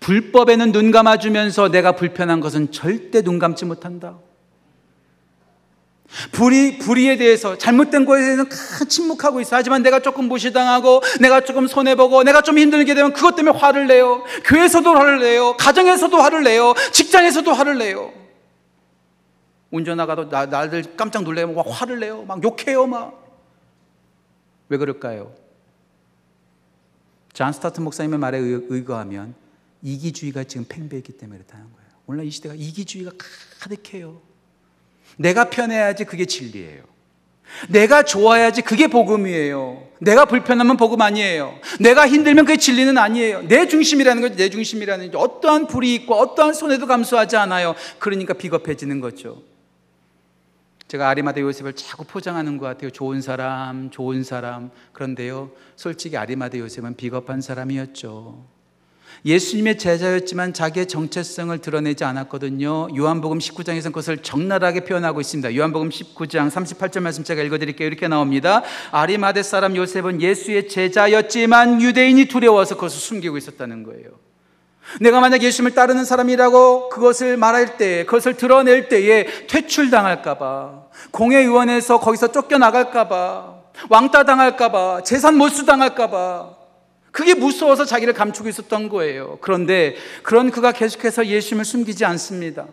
불법에는 0.00 0.72
눈 0.72 0.90
감아주면서 0.90 1.70
내가 1.70 1.92
불편한 1.92 2.40
것은 2.40 2.70
절대 2.70 3.22
눈 3.22 3.38
감지 3.38 3.64
못한다. 3.64 4.18
불의, 6.32 6.78
불의에 6.78 7.16
대해서 7.16 7.56
잘못된 7.56 8.04
거에 8.04 8.20
대해서는 8.20 8.50
침묵하고 8.88 9.40
있어. 9.40 9.56
하지만 9.56 9.82
내가 9.82 10.00
조금 10.00 10.26
무시당하고, 10.26 11.00
내가 11.20 11.40
조금 11.40 11.66
손해보고, 11.66 12.22
내가 12.22 12.42
좀 12.42 12.58
힘들게 12.58 12.92
되면 12.92 13.14
그것 13.14 13.36
때문에 13.36 13.58
화를 13.58 13.86
내요. 13.86 14.22
교회에서도 14.44 14.94
화를 14.94 15.20
내요. 15.20 15.56
가정에서도 15.56 16.14
화를 16.14 16.42
내요. 16.42 16.74
직장에서도 16.92 17.50
화를 17.54 17.78
내요. 17.78 18.12
운전하가도 19.70 20.28
나, 20.28 20.44
나들 20.44 20.84
깜짝 20.94 21.22
놀래요. 21.22 21.50
막 21.52 21.64
화를 21.66 22.00
내요. 22.00 22.24
막 22.24 22.42
욕해요. 22.44 22.86
막. 22.86 23.25
왜 24.68 24.78
그럴까요? 24.78 25.32
잔 27.32 27.52
스타트 27.52 27.80
목사님의 27.80 28.18
말에 28.18 28.38
의거하면 28.38 29.34
이기주의가 29.82 30.44
지금 30.44 30.64
팽배했기 30.68 31.12
때문에 31.12 31.38
그렇다는 31.38 31.66
거예요. 31.72 31.86
오늘날 32.06 32.26
이 32.26 32.30
시대가 32.30 32.54
이기주의가 32.54 33.12
가득해요. 33.60 34.20
내가 35.16 35.50
편해야지 35.50 36.04
그게 36.04 36.24
진리예요. 36.24 36.84
내가 37.68 38.02
좋아야지 38.02 38.62
그게 38.62 38.86
복음이에요. 38.88 39.86
내가 40.00 40.24
불편하면 40.24 40.76
복음 40.76 41.00
아니에요. 41.00 41.58
내가 41.80 42.08
힘들면 42.08 42.44
그게 42.44 42.58
진리는 42.58 42.96
아니에요. 42.98 43.42
내 43.42 43.68
중심이라는 43.68 44.22
거죠. 44.22 44.36
내 44.36 44.50
중심이라는 44.50 45.10
게 45.10 45.16
어떠한 45.16 45.68
불이 45.68 45.94
있고 45.94 46.14
어떠한 46.14 46.54
손해도 46.54 46.86
감수하지 46.86 47.36
않아요. 47.36 47.74
그러니까 47.98 48.34
비겁해지는 48.34 49.00
거죠. 49.00 49.42
제가 50.88 51.08
아리마대 51.08 51.40
요셉을 51.40 51.72
자꾸 51.74 52.04
포장하는 52.04 52.58
것 52.58 52.66
같아요. 52.66 52.90
좋은 52.90 53.20
사람, 53.20 53.90
좋은 53.90 54.22
사람. 54.22 54.70
그런데요, 54.92 55.50
솔직히 55.74 56.16
아리마대 56.16 56.58
요셉은 56.60 56.96
비겁한 56.96 57.40
사람이었죠. 57.40 58.56
예수님의 59.24 59.78
제자였지만 59.78 60.52
자기의 60.52 60.86
정체성을 60.86 61.58
드러내지 61.58 62.04
않았거든요. 62.04 62.88
요한복음 62.96 63.38
19장에서는 63.38 63.86
그것을 63.86 64.18
적나라하게 64.18 64.80
표현하고 64.84 65.20
있습니다. 65.20 65.56
요한복음 65.56 65.88
19장 65.88 66.50
38절 66.50 67.00
말씀 67.00 67.24
제가 67.24 67.42
읽어드릴게요. 67.42 67.86
이렇게 67.88 68.06
나옵니다. 68.08 68.62
아리마대 68.92 69.42
사람 69.42 69.74
요셉은 69.74 70.20
예수의 70.20 70.68
제자였지만 70.68 71.80
유대인이 71.82 72.26
두려워서 72.26 72.76
그것을 72.76 73.00
숨기고 73.00 73.36
있었다는 73.36 73.82
거예요. 73.82 74.25
내가 75.00 75.20
만약 75.20 75.42
예수님을 75.42 75.74
따르는 75.74 76.04
사람이라고 76.04 76.88
그것을 76.88 77.36
말할 77.36 77.76
때, 77.76 78.04
그것을 78.04 78.34
드러낼 78.34 78.88
때에 78.88 79.46
퇴출당할까봐, 79.46 80.84
공회의원에서 81.10 82.00
거기서 82.00 82.32
쫓겨나갈까봐, 82.32 83.56
왕따 83.90 84.24
당할까봐, 84.24 85.02
재산 85.02 85.36
몰수 85.36 85.66
당할까봐, 85.66 86.56
그게 87.10 87.34
무서워서 87.34 87.84
자기를 87.84 88.12
감추고 88.12 88.48
있었던 88.48 88.88
거예요. 88.88 89.38
그런데 89.40 89.96
그런 90.22 90.50
그가 90.50 90.72
계속해서 90.72 91.26
예수님을 91.26 91.64
숨기지 91.64 92.04
않습니다. 92.04 92.66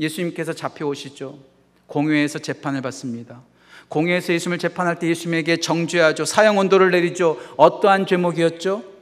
예수님께서 0.00 0.54
잡혀오시죠. 0.54 1.38
공회에서 1.86 2.38
재판을 2.38 2.80
받습니다. 2.82 3.42
공회에서 3.88 4.32
예수님을 4.32 4.58
재판할 4.58 4.98
때 4.98 5.06
예수님에게 5.08 5.58
정죄하죠. 5.58 6.24
사형 6.24 6.58
온도를 6.58 6.90
내리죠. 6.90 7.38
어떠한 7.56 8.06
죄목이었죠? 8.06 8.95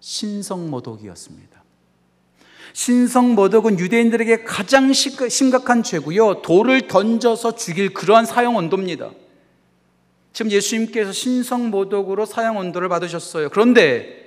신성모독이었습니다. 0.00 1.60
신성모독은 2.72 3.78
유대인들에게 3.78 4.44
가장 4.44 4.92
심각한 4.92 5.82
죄고요. 5.82 6.42
돌을 6.42 6.88
던져서 6.88 7.56
죽일 7.56 7.92
그러한 7.92 8.26
사형 8.26 8.56
온도입니다. 8.56 9.10
지금 10.32 10.50
예수님께서 10.50 11.12
신성모독으로 11.12 12.26
사형 12.26 12.56
온도를 12.56 12.88
받으셨어요. 12.88 13.48
그런데 13.50 14.18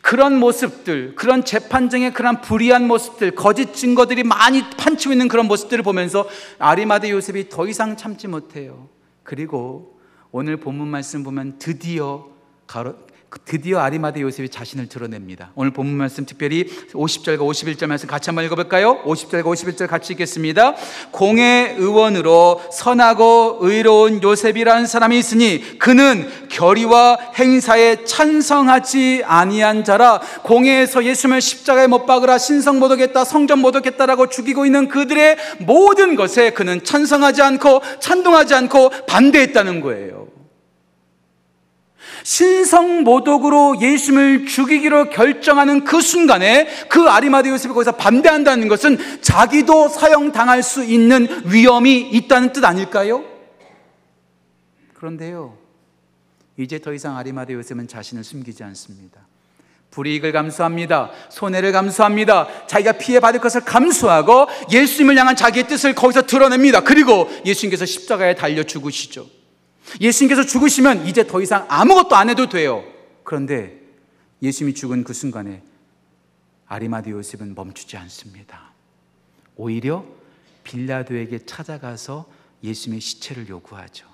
그런 0.00 0.38
모습들, 0.38 1.14
그런 1.14 1.44
재판정의 1.44 2.12
그런 2.12 2.40
불의한 2.40 2.86
모습들, 2.86 3.32
거짓 3.32 3.74
증거들이 3.74 4.22
많이 4.22 4.62
판치고 4.70 5.12
있는 5.12 5.28
그런 5.28 5.46
모습들을 5.46 5.82
보면서 5.82 6.28
아리마대 6.58 7.10
요셉이 7.10 7.48
더 7.48 7.66
이상 7.66 7.96
참지 7.96 8.28
못해요. 8.28 8.88
그리고 9.22 9.98
오늘 10.30 10.56
본문 10.58 10.88
말씀 10.88 11.22
보면 11.24 11.58
드디어 11.58 12.28
드디어 13.44 13.80
아리마대 13.80 14.20
요셉이 14.22 14.48
자신을 14.48 14.88
드러냅니다. 14.88 15.52
오늘 15.54 15.70
본문 15.70 15.96
말씀 15.96 16.24
특별히 16.24 16.64
50절과 16.92 17.38
51절 17.38 17.86
말씀 17.86 18.08
같이 18.08 18.30
한번 18.30 18.44
읽어볼까요? 18.46 19.02
50절과 19.04 19.44
51절 19.44 19.86
같이 19.86 20.14
읽겠습니다. 20.14 20.74
공의 21.10 21.74
의원으로 21.76 22.62
선하고 22.72 23.58
의로운 23.60 24.22
요셉이라는 24.22 24.86
사람이 24.86 25.18
있으니 25.18 25.78
그는 25.78 26.28
결의와 26.48 27.18
행사에 27.38 28.04
찬성하지 28.04 29.22
아니한 29.24 29.84
자라 29.84 30.20
공회에서 30.42 31.04
예수님을 31.04 31.40
십자가에 31.40 31.86
못 31.86 32.06
박으라 32.06 32.38
신성 32.38 32.78
모독했다 32.78 33.24
성전 33.24 33.58
모독했다라고 33.58 34.28
죽이고 34.28 34.64
있는 34.64 34.88
그들의 34.88 35.36
모든 35.58 36.16
것에 36.16 36.50
그는 36.50 36.82
찬성하지 36.82 37.42
않고 37.42 37.82
찬동하지 38.00 38.54
않고 38.54 38.90
반대했다는 39.06 39.80
거예요. 39.80 40.17
신성 42.22 43.04
모독으로 43.04 43.80
예수님을 43.80 44.46
죽이기로 44.46 45.10
결정하는 45.10 45.84
그 45.84 46.00
순간에 46.00 46.66
그 46.88 47.08
아리마대 47.08 47.50
요셉이 47.50 47.72
거기서 47.72 47.92
반대한다는 47.92 48.68
것은 48.68 48.98
자기도 49.20 49.88
사형당할 49.88 50.62
수 50.62 50.84
있는 50.84 51.26
위험이 51.44 52.00
있다는 52.00 52.52
뜻 52.52 52.64
아닐까요? 52.64 53.24
그런데요, 54.94 55.56
이제 56.56 56.78
더 56.80 56.92
이상 56.92 57.16
아리마대 57.16 57.54
요셉은 57.54 57.86
자신을 57.88 58.24
숨기지 58.24 58.64
않습니다. 58.64 59.20
불이익을 59.90 60.32
감수합니다. 60.32 61.10
손해를 61.30 61.72
감수합니다. 61.72 62.66
자기가 62.66 62.92
피해받을 62.92 63.40
것을 63.40 63.62
감수하고 63.62 64.46
예수님을 64.70 65.16
향한 65.16 65.34
자기의 65.34 65.66
뜻을 65.66 65.94
거기서 65.94 66.22
드러냅니다. 66.22 66.80
그리고 66.80 67.28
예수님께서 67.44 67.86
십자가에 67.86 68.34
달려 68.34 68.62
죽으시죠. 68.62 69.37
예수님께서 70.00 70.44
죽으시면 70.44 71.06
이제 71.06 71.26
더 71.26 71.40
이상 71.40 71.66
아무것도 71.68 72.16
안 72.16 72.28
해도 72.30 72.48
돼요. 72.48 72.84
그런데 73.24 73.80
예수님이 74.42 74.74
죽은 74.74 75.04
그 75.04 75.12
순간에 75.12 75.62
아리마디 76.66 77.10
요셉은 77.10 77.54
멈추지 77.54 77.96
않습니다. 77.96 78.72
오히려 79.56 80.04
빌라도에게 80.64 81.46
찾아가서 81.46 82.26
예수님의 82.62 83.00
시체를 83.00 83.48
요구하죠. 83.48 84.07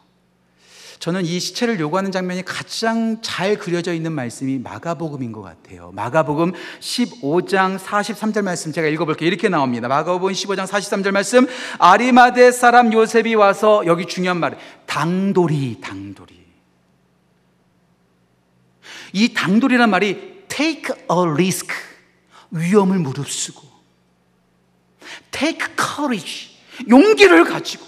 저는 1.05 1.27
이 1.27 1.39
시체를 1.39 1.81
요구하는 1.81 2.13
장면이 2.13 2.47
가장 2.47 3.21
잘 3.21 3.59
그려져 3.59 3.93
있는 3.93 4.13
말씀이 4.13 4.59
마가복음인 4.59 5.33
것 5.33 5.43
같아요. 5.43 5.93
마가복음 5.93 6.53
15장 6.81 7.79
43절 7.79 8.41
말씀 8.41 8.73
제가 8.73 8.89
읽어볼게요. 8.89 9.29
이렇게 9.29 9.51
나옵니다. 9.51 9.87
마가복음 9.87 10.33
15장 10.33 10.67
43절 10.67 11.11
말씀 11.11 11.47
아리마대 11.79 12.51
사람 12.53 12.91
요셉이 12.91 13.35
와서 13.35 13.83
여기 13.85 14.07
중요한 14.07 14.41
말 14.41 14.57
당돌이 14.87 15.83
당돌이 15.83 16.43
이 19.13 19.35
당돌이란 19.35 19.91
말이 19.91 20.45
take 20.49 20.95
a 21.13 21.19
risk 21.35 21.69
위험을 22.51 22.99
무릅쓰고 22.99 23.61
take 25.31 25.67
courage 25.77 26.57
용기를 26.89 27.45
가지고 27.45 27.85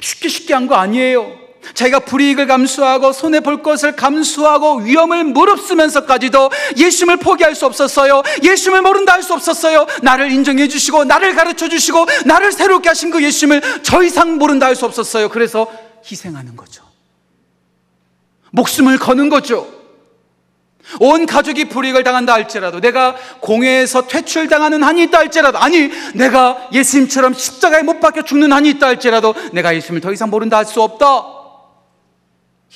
쉽게 0.00 0.30
쉽게 0.30 0.54
한 0.54 0.66
거 0.66 0.76
아니에요. 0.76 1.47
자기가 1.74 2.00
불이익을 2.00 2.46
감수하고 2.46 3.12
손해 3.12 3.40
볼 3.40 3.62
것을 3.62 3.94
감수하고 3.96 4.76
위험을 4.78 5.24
무릅쓰면서까지도 5.24 6.50
예수님을 6.76 7.18
포기할 7.18 7.54
수 7.54 7.66
없었어요. 7.66 8.22
예수님을 8.42 8.82
모른다 8.82 9.12
할 9.12 9.22
수 9.22 9.34
없었어요. 9.34 9.86
나를 10.02 10.30
인정해 10.32 10.68
주시고 10.68 11.04
나를 11.04 11.34
가르쳐 11.34 11.68
주시고 11.68 12.06
나를 12.24 12.52
새롭게 12.52 12.88
하신 12.88 13.10
그 13.10 13.22
예수님을 13.22 13.82
더 13.82 14.02
이상 14.02 14.38
모른다 14.38 14.66
할 14.66 14.76
수 14.76 14.86
없었어요. 14.86 15.28
그래서 15.28 15.66
희생하는 16.10 16.56
거죠. 16.56 16.82
목숨을 18.52 18.98
거는 18.98 19.28
거죠. 19.28 19.66
온 21.00 21.26
가족이 21.26 21.66
불이익을 21.66 22.02
당한다 22.02 22.32
할지라도 22.32 22.80
내가 22.80 23.14
공회에서 23.40 24.06
퇴출당하는 24.06 24.82
한이 24.82 25.02
있다 25.04 25.18
할지라도 25.18 25.58
아니 25.58 25.90
내가 26.14 26.68
예수님처럼 26.72 27.34
십자가에 27.34 27.82
못 27.82 28.00
박혀 28.00 28.22
죽는 28.22 28.52
한이 28.52 28.70
있다 28.70 28.86
할지라도 28.86 29.34
내가 29.52 29.74
예수님을 29.76 30.00
더 30.00 30.12
이상 30.12 30.30
모른다 30.30 30.56
할 30.56 30.64
수 30.64 30.80
없다. 30.80 31.37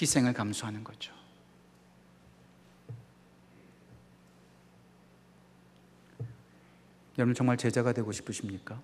희생을 0.00 0.32
감수하는 0.32 0.84
거죠. 0.84 1.12
여러분 7.18 7.34
정말 7.34 7.56
제자가 7.56 7.92
되고 7.92 8.10
싶으십니까? 8.10 8.80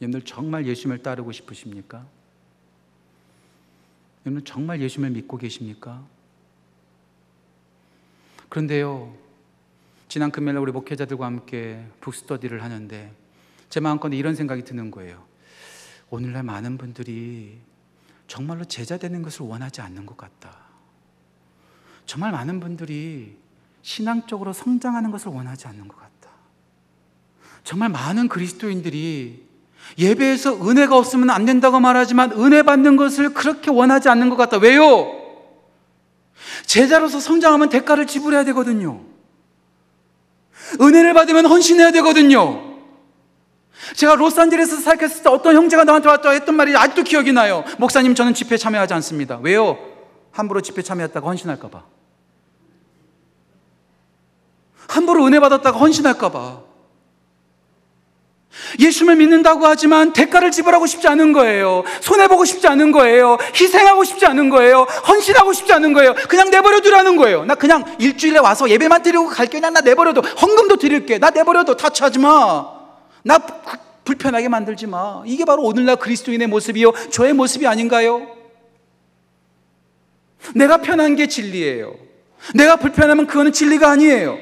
여러분들 0.00 0.22
정말 0.22 0.66
예수님을 0.66 1.02
따르고 1.02 1.30
싶으십니까? 1.30 2.04
여러분 4.26 4.44
정말 4.44 4.80
예수님을 4.80 5.10
믿고 5.12 5.38
계십니까? 5.38 6.04
그런데요, 8.48 9.16
지난 10.08 10.30
금요일 10.30 10.58
우리 10.58 10.72
목회자들과 10.72 11.24
함께 11.24 11.86
북스터디를 12.00 12.62
하는데 12.62 13.14
제 13.70 13.80
마음껏 13.80 14.08
이런 14.08 14.34
생각이 14.34 14.64
드는 14.64 14.90
거예요. 14.90 15.24
오늘날 16.10 16.42
많은 16.42 16.76
분들이 16.76 17.58
정말로 18.32 18.64
제자 18.64 18.96
되는 18.96 19.20
것을 19.20 19.44
원하지 19.44 19.82
않는 19.82 20.06
것 20.06 20.16
같다. 20.16 20.56
정말 22.06 22.32
많은 22.32 22.60
분들이 22.60 23.36
신앙적으로 23.82 24.54
성장하는 24.54 25.10
것을 25.10 25.30
원하지 25.30 25.66
않는 25.66 25.86
것 25.86 25.98
같다. 25.98 26.30
정말 27.62 27.90
많은 27.90 28.28
그리스도인들이 28.28 29.46
예배에서 29.98 30.66
은혜가 30.66 30.96
없으면 30.96 31.28
안 31.28 31.44
된다고 31.44 31.78
말하지만 31.78 32.32
은혜 32.32 32.62
받는 32.62 32.96
것을 32.96 33.34
그렇게 33.34 33.70
원하지 33.70 34.08
않는 34.08 34.30
것 34.30 34.36
같다. 34.36 34.56
왜요? 34.56 35.12
제자로서 36.64 37.20
성장하면 37.20 37.68
대가를 37.68 38.06
지불해야 38.06 38.44
되거든요. 38.44 39.02
은혜를 40.80 41.12
받으면 41.12 41.44
헌신해야 41.44 41.90
되거든요. 41.92 42.71
제가 43.94 44.14
로스안젤레스에서 44.16 44.82
살았을 44.82 45.22
때 45.22 45.30
어떤 45.30 45.54
형제가 45.56 45.84
나한테 45.84 46.08
왔다 46.08 46.30
했던 46.30 46.54
말이 46.54 46.76
아직도 46.76 47.02
기억이 47.02 47.32
나요. 47.32 47.64
목사님, 47.78 48.14
저는 48.14 48.34
집회 48.34 48.56
참여하지 48.56 48.94
않습니다. 48.94 49.38
왜요? 49.42 49.78
함부로 50.32 50.60
집회 50.60 50.82
참여했다가 50.82 51.26
헌신할까봐. 51.26 51.82
함부로 54.88 55.26
은혜 55.26 55.40
받았다가 55.40 55.78
헌신할까봐. 55.78 56.72
예수를 58.78 59.16
믿는다고 59.16 59.66
하지만 59.66 60.12
대가를 60.12 60.50
지불하고 60.50 60.86
싶지 60.86 61.08
않은 61.08 61.32
거예요. 61.32 61.84
손해보고 62.00 62.44
싶지 62.44 62.68
않은 62.68 62.92
거예요. 62.92 63.38
희생하고 63.54 64.04
싶지 64.04 64.26
않은 64.26 64.50
거예요. 64.50 64.82
헌신하고 65.08 65.54
싶지 65.54 65.72
않은 65.72 65.94
거예요. 65.94 66.14
그냥 66.28 66.50
내버려 66.50 66.80
두라는 66.80 67.16
거예요. 67.16 67.44
나 67.46 67.54
그냥 67.54 67.84
일주일에 67.98 68.38
와서 68.38 68.68
예배만 68.68 69.02
드리고 69.02 69.28
갈게. 69.28 69.60
나 69.60 69.70
내버려둬. 69.70 70.20
헌금도 70.20 70.76
드릴게. 70.76 71.18
나 71.18 71.30
내버려둬. 71.30 71.76
타치하지 71.76 72.18
마. 72.18 72.81
나 73.22 73.38
불편하게 74.04 74.48
만들지 74.48 74.86
마. 74.86 75.22
이게 75.26 75.44
바로 75.44 75.62
오늘날 75.62 75.96
그리스도인의 75.96 76.48
모습이요. 76.48 76.92
저의 77.10 77.32
모습이 77.32 77.66
아닌가요? 77.66 78.26
내가 80.54 80.78
편한 80.78 81.14
게 81.14 81.28
진리예요. 81.28 81.94
내가 82.54 82.76
불편하면 82.76 83.26
그거는 83.26 83.52
진리가 83.52 83.90
아니에요. 83.90 84.38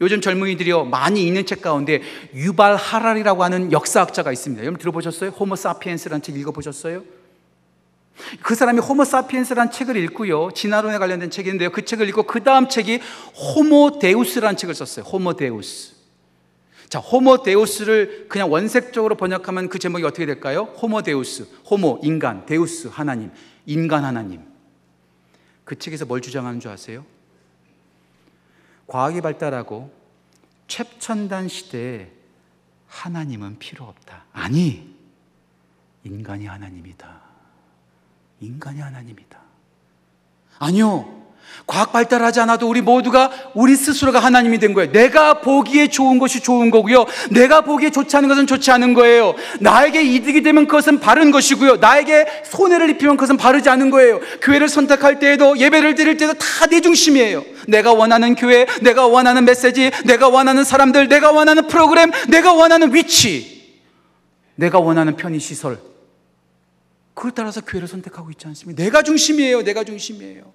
요즘 0.00 0.20
젊은이들이요 0.20 0.84
많이 0.84 1.26
읽는 1.26 1.46
책 1.46 1.62
가운데 1.62 2.02
유발 2.34 2.76
하라리라고 2.76 3.42
하는 3.42 3.72
역사학자가 3.72 4.32
있습니다. 4.32 4.62
여러분 4.62 4.78
들어보셨어요? 4.78 5.30
호모 5.30 5.56
사피엔스라는 5.56 6.22
책 6.22 6.36
읽어보셨어요? 6.36 7.02
그 8.42 8.54
사람이 8.54 8.80
호모 8.80 9.04
사피엔스라는 9.04 9.70
책을 9.70 9.96
읽고요 9.96 10.50
진화론에 10.54 10.98
관련된 10.98 11.30
책인데요. 11.30 11.70
그 11.70 11.84
책을 11.84 12.08
읽고 12.08 12.24
그 12.24 12.42
다음 12.42 12.68
책이 12.68 13.00
호모 13.34 13.98
데우스라는 13.98 14.56
책을 14.56 14.74
썼어요. 14.74 15.06
호모 15.06 15.34
데우스. 15.34 15.95
자, 16.88 16.98
호모 17.00 17.42
데우스를 17.42 18.28
그냥 18.28 18.50
원색적으로 18.50 19.16
번역하면 19.16 19.68
그 19.68 19.78
제목이 19.78 20.04
어떻게 20.04 20.24
될까요? 20.26 20.62
호모 20.80 21.02
데우스. 21.02 21.42
호모 21.68 22.00
인간, 22.02 22.46
데우스 22.46 22.88
하나님, 22.88 23.30
인간 23.66 24.04
하나님. 24.04 24.42
그 25.64 25.76
책에서 25.78 26.04
뭘 26.04 26.20
주장하는 26.20 26.60
줄 26.60 26.70
아세요? 26.70 27.04
과학이 28.86 29.20
발달하고 29.20 29.92
최첨단 30.68 31.48
시대에 31.48 32.12
하나님은 32.86 33.58
필요 33.58 33.84
없다. 33.84 34.26
아니, 34.32 34.94
인간이 36.04 36.46
하나님이다. 36.46 37.20
인간이 38.40 38.80
하나님이다. 38.80 39.40
아니요. 40.58 41.25
과학 41.66 41.92
발달하지 41.92 42.40
않아도 42.40 42.68
우리 42.68 42.80
모두가 42.80 43.30
우리 43.54 43.74
스스로가 43.74 44.20
하나님이 44.20 44.58
된 44.58 44.74
거예요. 44.74 44.92
내가 44.92 45.40
보기에 45.40 45.88
좋은 45.88 46.18
것이 46.18 46.40
좋은 46.40 46.70
거고요. 46.70 47.06
내가 47.30 47.62
보기에 47.62 47.90
좋지 47.90 48.16
않은 48.16 48.28
것은 48.28 48.46
좋지 48.46 48.70
않은 48.70 48.94
거예요. 48.94 49.34
나에게 49.60 50.02
이득이 50.02 50.42
되면 50.42 50.66
그것은 50.66 51.00
바른 51.00 51.30
것이고요. 51.30 51.76
나에게 51.76 52.26
손해를 52.44 52.90
입히면 52.90 53.16
그것은 53.16 53.36
바르지 53.36 53.68
않은 53.68 53.90
거예요. 53.90 54.20
교회를 54.42 54.68
선택할 54.68 55.18
때에도 55.18 55.58
예배를 55.58 55.94
드릴 55.94 56.16
때도 56.16 56.34
다 56.34 56.66
내 56.66 56.80
중심이에요. 56.80 57.44
내가 57.68 57.92
원하는 57.92 58.34
교회, 58.34 58.66
내가 58.82 59.06
원하는 59.06 59.44
메시지, 59.44 59.90
내가 60.04 60.28
원하는 60.28 60.64
사람들, 60.64 61.08
내가 61.08 61.30
원하는 61.30 61.66
프로그램, 61.68 62.10
내가 62.28 62.52
원하는 62.52 62.94
위치, 62.94 63.76
내가 64.56 64.78
원하는 64.78 65.16
편의 65.16 65.40
시설. 65.40 65.78
그걸 67.14 67.30
따라서 67.32 67.60
교회를 67.60 67.88
선택하고 67.88 68.30
있지 68.30 68.46
않습니까? 68.48 68.82
내가 68.82 69.02
중심이에요. 69.02 69.62
내가 69.62 69.84
중심이에요. 69.84 70.52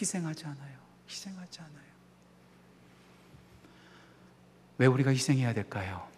희생하지 0.00 0.44
않아요. 0.46 0.78
희생하지 1.08 1.60
않아요. 1.60 1.84
왜 4.78 4.86
우리가 4.86 5.10
희생해야 5.10 5.54
될까요? 5.54 6.08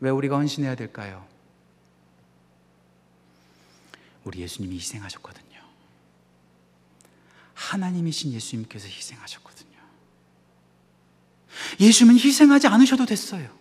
왜 0.00 0.10
우리가 0.10 0.36
헌신해야 0.36 0.74
될까요? 0.74 1.26
우리 4.24 4.40
예수님이 4.40 4.76
희생하셨거든요. 4.76 5.60
하나님이신 7.54 8.32
예수님께서 8.32 8.86
희생하셨거든요. 8.86 9.70
예수님은 11.78 12.18
희생하지 12.18 12.66
않으셔도 12.66 13.06
됐어요. 13.06 13.58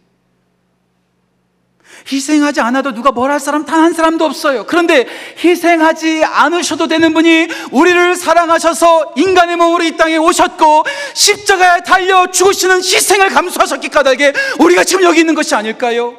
희생하지 2.11 2.61
않아도 2.61 2.93
누가 2.93 3.11
뭘 3.11 3.29
할 3.31 3.39
사람 3.39 3.65
단 3.65 3.79
한 3.79 3.93
사람도 3.93 4.25
없어요. 4.25 4.65
그런데 4.65 5.05
희생하지 5.43 6.23
않으셔도 6.25 6.87
되는 6.87 7.13
분이 7.13 7.47
우리를 7.71 8.15
사랑하셔서 8.15 9.13
인간의 9.15 9.55
몸으로 9.55 9.83
이 9.83 9.95
땅에 9.95 10.17
오셨고 10.17 10.83
십자가에 11.13 11.81
달려 11.85 12.29
죽으시는 12.31 12.77
희생을 12.77 13.29
감수하셨기 13.29 13.89
까닭에 13.89 14.33
우리가 14.59 14.83
지금 14.83 15.03
여기 15.03 15.19
있는 15.19 15.35
것이 15.35 15.53
아닐까요? 15.55 16.15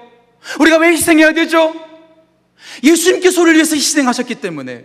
우리가 0.58 0.76
왜 0.78 0.90
희생해야 0.92 1.32
되죠? 1.32 1.74
예수님께서 2.82 3.40
우리를 3.42 3.56
위해서 3.56 3.74
희생하셨기 3.76 4.36
때문에 4.36 4.84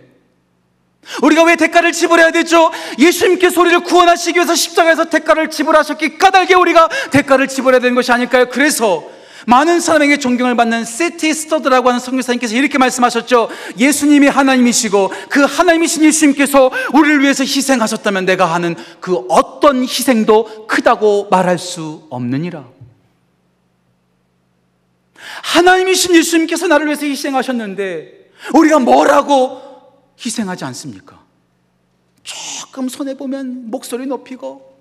우리가 1.22 1.44
왜 1.44 1.54
대가를 1.56 1.92
지불해야 1.92 2.32
되죠? 2.32 2.70
예수님께서 2.98 3.60
우리를 3.60 3.80
구원하시기 3.80 4.36
위해서 4.36 4.54
십자가에서 4.54 5.04
대가를 5.04 5.50
지불하셨기 5.50 6.18
까닭에 6.18 6.54
우리가 6.54 6.88
대가를 7.12 7.46
지불해야 7.46 7.80
되는 7.80 7.94
것이 7.94 8.10
아닐까요? 8.10 8.48
그래서 8.50 9.15
많은 9.46 9.80
사람에게 9.80 10.18
존경을 10.18 10.56
받는 10.56 10.84
세티 10.84 11.32
스터드라고 11.32 11.88
하는 11.88 12.00
성교사님께서 12.00 12.54
이렇게 12.54 12.78
말씀하셨죠. 12.78 13.48
예수님이 13.78 14.26
하나님이시고 14.26 15.12
그 15.30 15.44
하나님이신 15.44 16.04
예수님께서 16.04 16.70
우리를 16.92 17.22
위해서 17.22 17.44
희생하셨다면 17.44 18.26
내가 18.26 18.46
하는 18.46 18.74
그 19.00 19.24
어떤 19.28 19.82
희생도 19.82 20.66
크다고 20.66 21.28
말할 21.30 21.58
수 21.58 22.06
없느니라. 22.10 22.66
하나님이신 25.42 26.16
예수님께서 26.16 26.66
나를 26.66 26.86
위해서 26.86 27.06
희생하셨는데 27.06 28.32
우리가 28.52 28.80
뭐라고 28.80 29.62
희생하지 30.24 30.64
않습니까? 30.64 31.24
조금 32.24 32.88
손해보면 32.88 33.70
목소리 33.70 34.06
높이고 34.06 34.76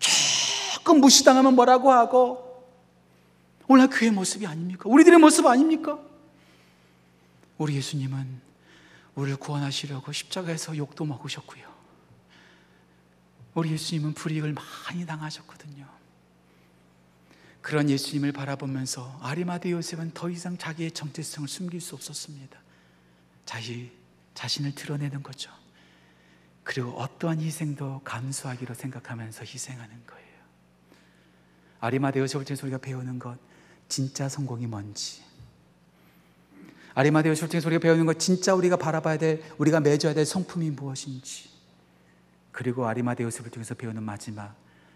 조금 0.00 1.00
무시당하면 1.00 1.54
뭐라고 1.54 1.92
하고 1.92 2.43
오늘 3.66 3.88
교회 3.88 4.10
모습이 4.10 4.46
아닙니까? 4.46 4.84
우리들의 4.86 5.18
모습 5.18 5.46
아닙니까? 5.46 5.98
우리 7.56 7.76
예수님은 7.76 8.42
우리를 9.14 9.38
구원하시려고 9.38 10.12
십자가에서 10.12 10.76
욕도 10.76 11.04
먹으셨고요. 11.04 11.72
우리 13.54 13.70
예수님은 13.70 14.14
불이익을 14.14 14.54
많이 14.54 15.06
당하셨거든요. 15.06 15.86
그런 17.62 17.88
예수님을 17.88 18.32
바라보면서 18.32 19.18
아리마드 19.22 19.70
요셉은 19.70 20.10
더 20.12 20.28
이상 20.28 20.58
자기의 20.58 20.90
정체성을 20.90 21.48
숨길 21.48 21.80
수 21.80 21.94
없었습니다. 21.94 22.58
자기 23.46 23.90
자신을 24.34 24.74
드러내는 24.74 25.22
거죠. 25.22 25.50
그리고 26.64 26.90
어떠한 26.98 27.40
희생도 27.40 28.02
감수하기로 28.04 28.74
생각하면서 28.74 29.44
희생하는 29.44 30.06
거예요. 30.06 30.24
아리마드 31.80 32.18
요셉을 32.18 32.44
통해서 32.44 32.66
우리가 32.66 32.78
배우는 32.78 33.18
것 33.18 33.38
진짜 33.88 34.28
성공이 34.28 34.66
뭔지. 34.66 35.22
요셉을 36.96 37.48
통해서 37.48 37.68
우리가 37.68 37.80
배우는 37.80 38.06
것 38.06 38.18
진짜 38.18 38.54
우리가 38.54 38.76
바라봐야 38.76 39.18
될 39.18 39.42
우리가 39.58 39.80
맺어야 39.80 40.14
될 40.14 40.24
성품이 40.24 40.70
무엇인지. 40.70 41.50
그리고 42.52 42.86
아리마대 42.86 43.24
요셉을 43.24 43.50
통해서 43.50 43.74
배우는 43.74 44.02
마지막 44.02 44.54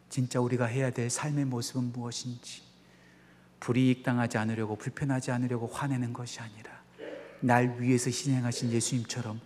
진짜 0.08 0.40
우리가 0.40 0.66
해야 0.66 0.90
될 0.90 1.10
삶의 1.10 1.46
모습은 1.46 1.92
무엇인지. 1.92 2.62
불이익 3.60 4.04
당하지 4.04 4.38
않으려고 4.38 4.76
불편하지 4.76 5.32
않으려고 5.32 5.66
화내는 5.66 6.12
것이 6.12 6.38
아니라 6.40 6.70
날 7.40 7.80
위해서 7.80 8.06
희생하신 8.06 8.70
예수님처럼 8.70 9.40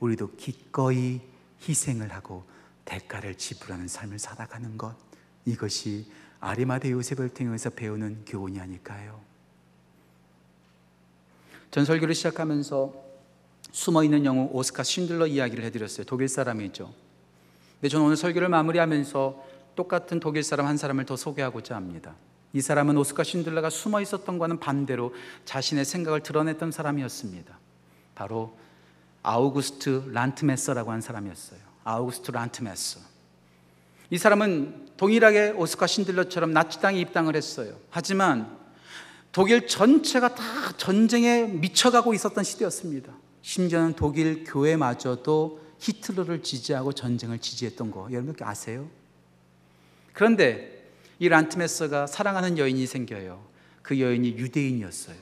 우리도 0.00 0.36
기꺼이 0.36 1.20
희생을 1.66 2.12
하고 2.12 2.44
대가를 2.84 3.36
지불하는 3.36 3.88
삶을 3.88 4.18
살아가는 4.18 4.76
것. 4.76 4.94
이것이 5.46 6.10
아리마대 6.44 6.90
요셉을 6.90 7.30
통해서 7.30 7.70
배우는 7.70 8.26
교훈이 8.26 8.60
아닐까요? 8.60 9.18
전 11.70 11.86
설교를 11.86 12.14
시작하면서 12.14 12.92
숨어 13.72 14.04
있는 14.04 14.26
영웅 14.26 14.50
오스카 14.52 14.82
신들러 14.82 15.26
이야기를 15.26 15.64
해드렸어요. 15.64 16.04
독일 16.04 16.28
사람이죠. 16.28 16.92
근데 17.80 17.88
저는 17.88 18.04
오늘 18.04 18.16
설교를 18.18 18.50
마무리하면서 18.50 19.44
똑같은 19.74 20.20
독일 20.20 20.42
사람 20.42 20.66
한 20.66 20.76
사람을 20.76 21.06
더 21.06 21.16
소개하고자 21.16 21.74
합니다. 21.74 22.14
이 22.52 22.60
사람은 22.60 22.96
오스카 22.98 23.24
신들러가 23.24 23.70
숨어 23.70 24.02
있었던 24.02 24.36
것과는 24.36 24.60
반대로 24.60 25.14
자신의 25.46 25.86
생각을 25.86 26.22
드러냈던 26.22 26.72
사람이었습니다. 26.72 27.58
바로 28.14 28.54
아우구스트 29.22 30.10
란트메서라고 30.12 30.92
한 30.92 31.00
사람이었어요. 31.00 31.60
아우구스트 31.84 32.32
란트메서. 32.32 33.00
이 34.10 34.18
사람은 34.18 34.83
동일하게 34.96 35.50
오스카 35.56 35.86
신들러처럼 35.86 36.52
나치 36.52 36.80
땅에 36.80 37.00
입당을 37.00 37.36
했어요. 37.36 37.76
하지만 37.90 38.56
독일 39.32 39.66
전체가 39.66 40.34
다 40.34 40.44
전쟁에 40.76 41.44
미쳐가고 41.44 42.14
있었던 42.14 42.44
시대였습니다. 42.44 43.12
심지어는 43.42 43.94
독일 43.94 44.44
교회마저도 44.44 45.60
히틀러를 45.80 46.42
지지하고 46.42 46.92
전쟁을 46.92 47.40
지지했던 47.40 47.90
거 47.90 48.08
여러분 48.12 48.34
아세요? 48.40 48.88
그런데 50.12 50.88
이 51.18 51.28
란트메서가 51.28 52.06
사랑하는 52.06 52.58
여인이 52.58 52.86
생겨요. 52.86 53.44
그 53.82 54.00
여인이 54.00 54.36
유대인이었어요. 54.38 55.16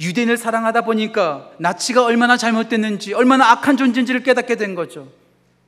유대인을 0.00 0.36
사랑하다 0.36 0.82
보니까 0.82 1.50
나치가 1.58 2.04
얼마나 2.04 2.36
잘못됐는지, 2.36 3.14
얼마나 3.14 3.50
악한 3.50 3.76
존재인지를 3.76 4.22
깨닫게 4.22 4.56
된 4.56 4.74
거죠. 4.74 5.10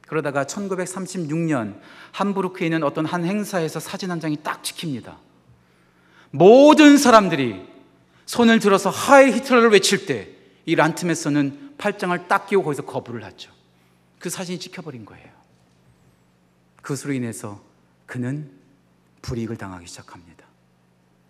그러다가 0.07 0.45
1936년 0.45 1.81
함부르크에 2.13 2.67
있는 2.67 2.83
어떤 2.85 3.07
한 3.07 3.25
행사에서 3.25 3.81
사진 3.81 4.11
한 4.11 4.21
장이 4.21 4.39
딱 4.43 4.63
찍힙니다. 4.63 5.19
모든 6.31 6.97
사람들이 6.97 7.67
손을 8.25 8.59
들어서 8.59 8.91
하이 8.91 9.33
히틀러를 9.33 9.71
외칠 9.71 10.07
때 10.07 10.37
이 10.67 10.75
란트메서는 10.75 11.77
팔짱을 11.79 12.29
딱 12.29 12.49
끼고 12.49 12.65
거기서 12.65 12.85
거부를 12.85 13.25
하죠. 13.25 13.53
그 14.19 14.29
사진이 14.29 14.59
찍혀버린 14.59 15.05
거예요. 15.07 15.31
그것으로 16.83 17.13
인해서 17.13 17.63
그는 18.05 18.51
불이익을 19.23 19.57
당하기 19.57 19.87
시작합니다. 19.87 20.45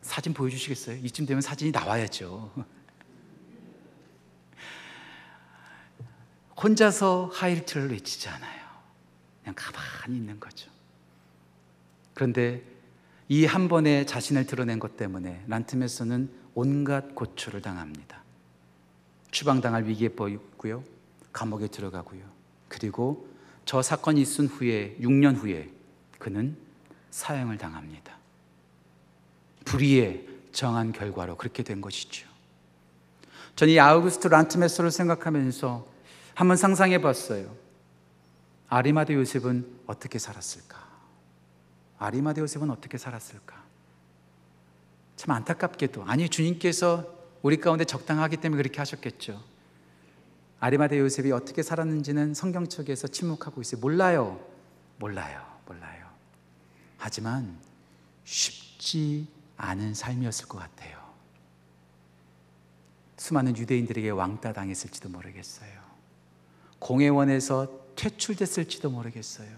사진 0.01 0.33
보여주시겠어요? 0.33 0.97
이쯤 1.03 1.27
되면 1.27 1.43
사진이 1.43 1.71
나와야죠. 1.71 2.67
혼자서 6.63 7.31
하이힐트를 7.35 7.91
외치지 7.91 8.29
않아요. 8.31 8.66
그냥 9.47 9.55
가만히 9.55 10.17
있는 10.19 10.41
거죠. 10.41 10.69
그런데 12.15 12.65
이 13.29 13.45
한 13.45 13.69
번에 13.69 14.05
자신을 14.05 14.47
드러낸 14.47 14.79
것 14.81 14.97
때문에 14.97 15.45
란트메서는 15.47 16.31
온갖 16.55 17.15
고초를 17.15 17.63
당합니다. 17.63 18.23
추방당할 19.31 19.85
위기에 19.87 20.09
보이고요. 20.11 20.83
감옥에 21.33 21.69
들어가고요. 21.69 22.23
그리고 22.69 23.29
저 23.65 23.83
사건이 23.83 24.21
있은 24.21 24.47
후에 24.47 24.97
6년 25.01 25.37
후에 25.37 25.71
그는 26.19 26.57
사형을 27.11 27.59
당합니다. 27.59 28.17
불의에 29.65 30.27
정한 30.53 30.93
결과로 30.93 31.37
그렇게 31.37 31.63
된 31.63 31.81
것이죠. 31.81 32.29
저는 33.57 33.75
이 33.75 33.79
아우구스트 33.81 34.29
란트메서를 34.29 34.91
생각하면서 34.91 35.87
한번 36.35 36.57
상상해 36.57 37.01
봤어요. 37.01 37.66
아리마드 38.69 39.13
요셉은 39.13 39.81
어떻게 39.87 40.19
살았을까? 40.19 40.85
아리마드 41.99 42.41
요셉은 42.41 42.71
어떻게 42.71 42.99
살았을까? 42.99 43.65
참 45.17 45.35
안타깝게도 45.35 46.05
아니 46.05 46.29
주님께서 46.29 47.15
우리 47.43 47.59
가운데 47.59 47.85
적당하기 47.85 48.39
때문에 48.39 48.63
그렇게 48.63 48.79
하셨겠죠. 48.79 49.43
아리마드 50.59 50.99
요셉이 50.99 51.33
어떻게 51.33 51.63
살았는지는 51.63 52.35
성경 52.35 52.69
쪽에서 52.69 53.09
침묵하고 53.09 53.61
있어요. 53.61 53.81
몰라요. 53.81 54.45
몰라요. 54.99 55.47
몰라요. 55.67 56.07
하지만 56.99 57.59
쉽지 58.25 59.29
않은 59.57 59.95
삶이었을 59.95 60.49
것 60.49 60.59
같아요. 60.59 61.07
수많은 63.17 63.57
유대인들에게 63.57 64.11
왕따 64.11 64.53
당했을지도 64.53 65.09
모르겠어요. 65.09 65.71
공회원에서 66.79 67.86
퇴출됐을지도 67.97 68.91
모르겠어요. 68.91 69.49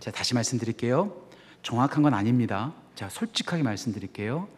제가 0.00 0.16
다시 0.16 0.34
말씀드릴게요. 0.34 1.28
정확한 1.62 2.02
건 2.02 2.14
아닙니다. 2.14 2.74
제가 2.96 3.08
솔직하게 3.08 3.62
말씀드릴게요. 3.62 4.48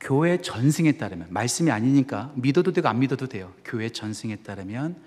교회 0.00 0.40
전승에 0.42 0.92
따르면 0.92 1.28
말씀이 1.30 1.70
아니니까 1.70 2.32
믿어도 2.34 2.72
되고 2.72 2.88
안 2.88 2.98
믿어도 2.98 3.26
돼요. 3.28 3.54
교회 3.64 3.88
전승에 3.88 4.36
따르면 4.36 5.00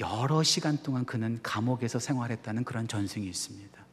여러 0.00 0.42
시간 0.42 0.76
동안 0.82 1.06
그는 1.06 1.40
감옥에서 1.42 1.98
생활했다는 1.98 2.64
그런 2.64 2.86
전승이 2.86 3.26
있습니다. 3.26 3.84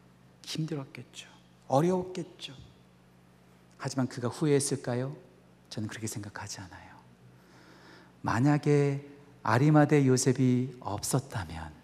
힘들었겠죠. 0.43 1.29
어려웠겠죠. 1.67 2.53
하지만 3.77 4.07
그가 4.07 4.27
후회했을까요? 4.27 5.15
저는 5.69 5.87
그렇게 5.87 6.07
생각하지 6.07 6.59
않아요. 6.61 6.91
만약에 8.21 9.07
아리마대 9.43 10.05
요셉이 10.05 10.75
없었다면 10.79 11.80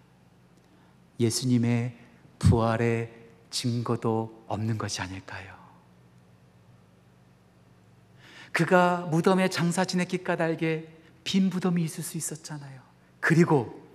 예수님의 1.20 1.96
부활의 2.38 3.12
증거도 3.50 4.44
없는 4.46 4.78
것이 4.78 5.00
아닐까요? 5.00 5.56
그가 8.52 9.08
무덤에 9.10 9.48
장사 9.48 9.84
지냈기 9.84 10.24
까닭에 10.24 10.88
빈 11.24 11.50
무덤이 11.50 11.82
있을 11.82 12.02
수 12.02 12.16
있었잖아요. 12.16 12.80
그리고 13.20 13.86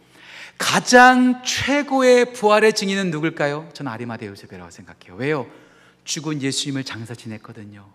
가장 0.57 1.43
최고의 1.43 2.33
부활의 2.33 2.73
증인은 2.73 3.11
누굴까요? 3.11 3.69
저는 3.73 3.91
아리마대 3.91 4.27
요셉이라고 4.27 4.69
생각해요. 4.71 5.15
왜요? 5.15 5.47
죽은 6.03 6.41
예수님을 6.41 6.83
장사 6.83 7.15
지냈거든요. 7.15 7.89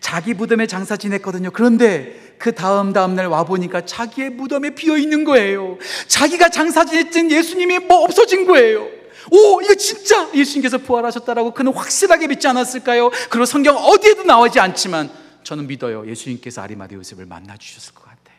자기 0.00 0.34
무덤에 0.34 0.66
장사 0.66 0.96
지냈거든요. 0.96 1.50
그런데 1.50 2.34
그 2.38 2.52
다음 2.54 2.92
다음날 2.92 3.26
와보니까 3.26 3.84
자기의 3.86 4.30
무덤에 4.30 4.70
비어 4.70 4.96
있는 4.96 5.24
거예요. 5.24 5.78
자기가 6.08 6.48
장사 6.48 6.84
지냈던 6.84 7.30
예수님이 7.30 7.78
뭐 7.80 8.02
없어진 8.02 8.46
거예요. 8.46 8.88
오, 9.30 9.60
이거 9.62 9.74
진짜 9.74 10.28
예수님께서 10.34 10.78
부활하셨다라고 10.78 11.52
그는 11.52 11.72
확실하게 11.72 12.26
믿지 12.26 12.48
않았을까요? 12.48 13.10
그리고 13.30 13.44
성경 13.44 13.76
어디에도 13.76 14.24
나오지 14.24 14.58
않지만 14.58 15.10
저는 15.44 15.66
믿어요. 15.66 16.08
예수님께서 16.08 16.62
아리마대 16.62 16.96
요셉을 16.96 17.26
만나 17.26 17.56
주셨을 17.56 17.94
것 17.94 18.04
같아요. 18.04 18.38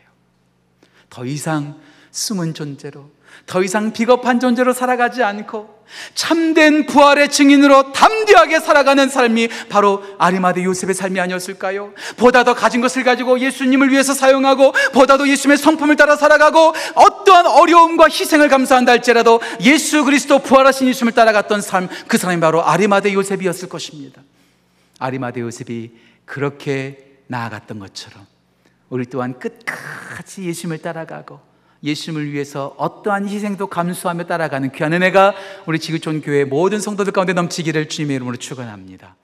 더 1.08 1.24
이상 1.24 1.80
숨은 2.10 2.54
존재로, 2.54 3.10
더 3.46 3.62
이상 3.62 3.92
비겁한 3.92 4.40
존재로 4.40 4.72
살아가지 4.72 5.22
않고 5.22 5.84
참된 6.14 6.86
부활의 6.86 7.30
증인으로 7.30 7.92
담대하게 7.92 8.60
살아가는 8.60 9.08
삶이 9.08 9.48
바로 9.68 10.02
아리마대 10.18 10.64
요셉의 10.64 10.94
삶이 10.94 11.20
아니었을까요? 11.20 11.92
보다 12.16 12.44
더 12.44 12.54
가진 12.54 12.80
것을 12.80 13.04
가지고 13.04 13.38
예수님을 13.38 13.90
위해서 13.90 14.14
사용하고 14.14 14.72
보다도 14.92 15.28
예수님의 15.28 15.58
성품을 15.58 15.96
따라 15.96 16.16
살아가고 16.16 16.74
어떠한 16.94 17.46
어려움과 17.46 18.06
희생을 18.06 18.48
감수한다 18.48 18.92
할지라도 18.92 19.40
예수 19.60 20.04
그리스도 20.04 20.38
부활하신 20.38 20.88
예수님을 20.88 21.12
따라갔던 21.12 21.60
삶, 21.60 21.88
그 22.08 22.18
사람이 22.18 22.40
바로 22.40 22.64
아리마대 22.64 23.12
요셉이었을 23.12 23.68
것입니다. 23.68 24.22
아리마대 24.98 25.40
요셉이 25.40 25.92
그렇게 26.24 27.18
나아갔던 27.26 27.78
것처럼 27.78 28.26
우리 28.88 29.06
또한 29.06 29.38
끝까지 29.38 30.44
예수님을 30.44 30.78
따라가고 30.78 31.53
예수님을 31.84 32.32
위해서 32.32 32.74
어떠한 32.78 33.28
희생도 33.28 33.66
감수하며 33.68 34.24
따라가는 34.24 34.72
귀한 34.72 34.92
은혜가 34.92 35.34
우리 35.66 35.78
지구촌 35.78 36.22
교회 36.22 36.44
모든 36.44 36.80
성도들 36.80 37.12
가운데 37.12 37.32
넘치기를 37.34 37.88
주님의 37.88 38.16
이름으로 38.16 38.36
축원합니다. 38.36 39.16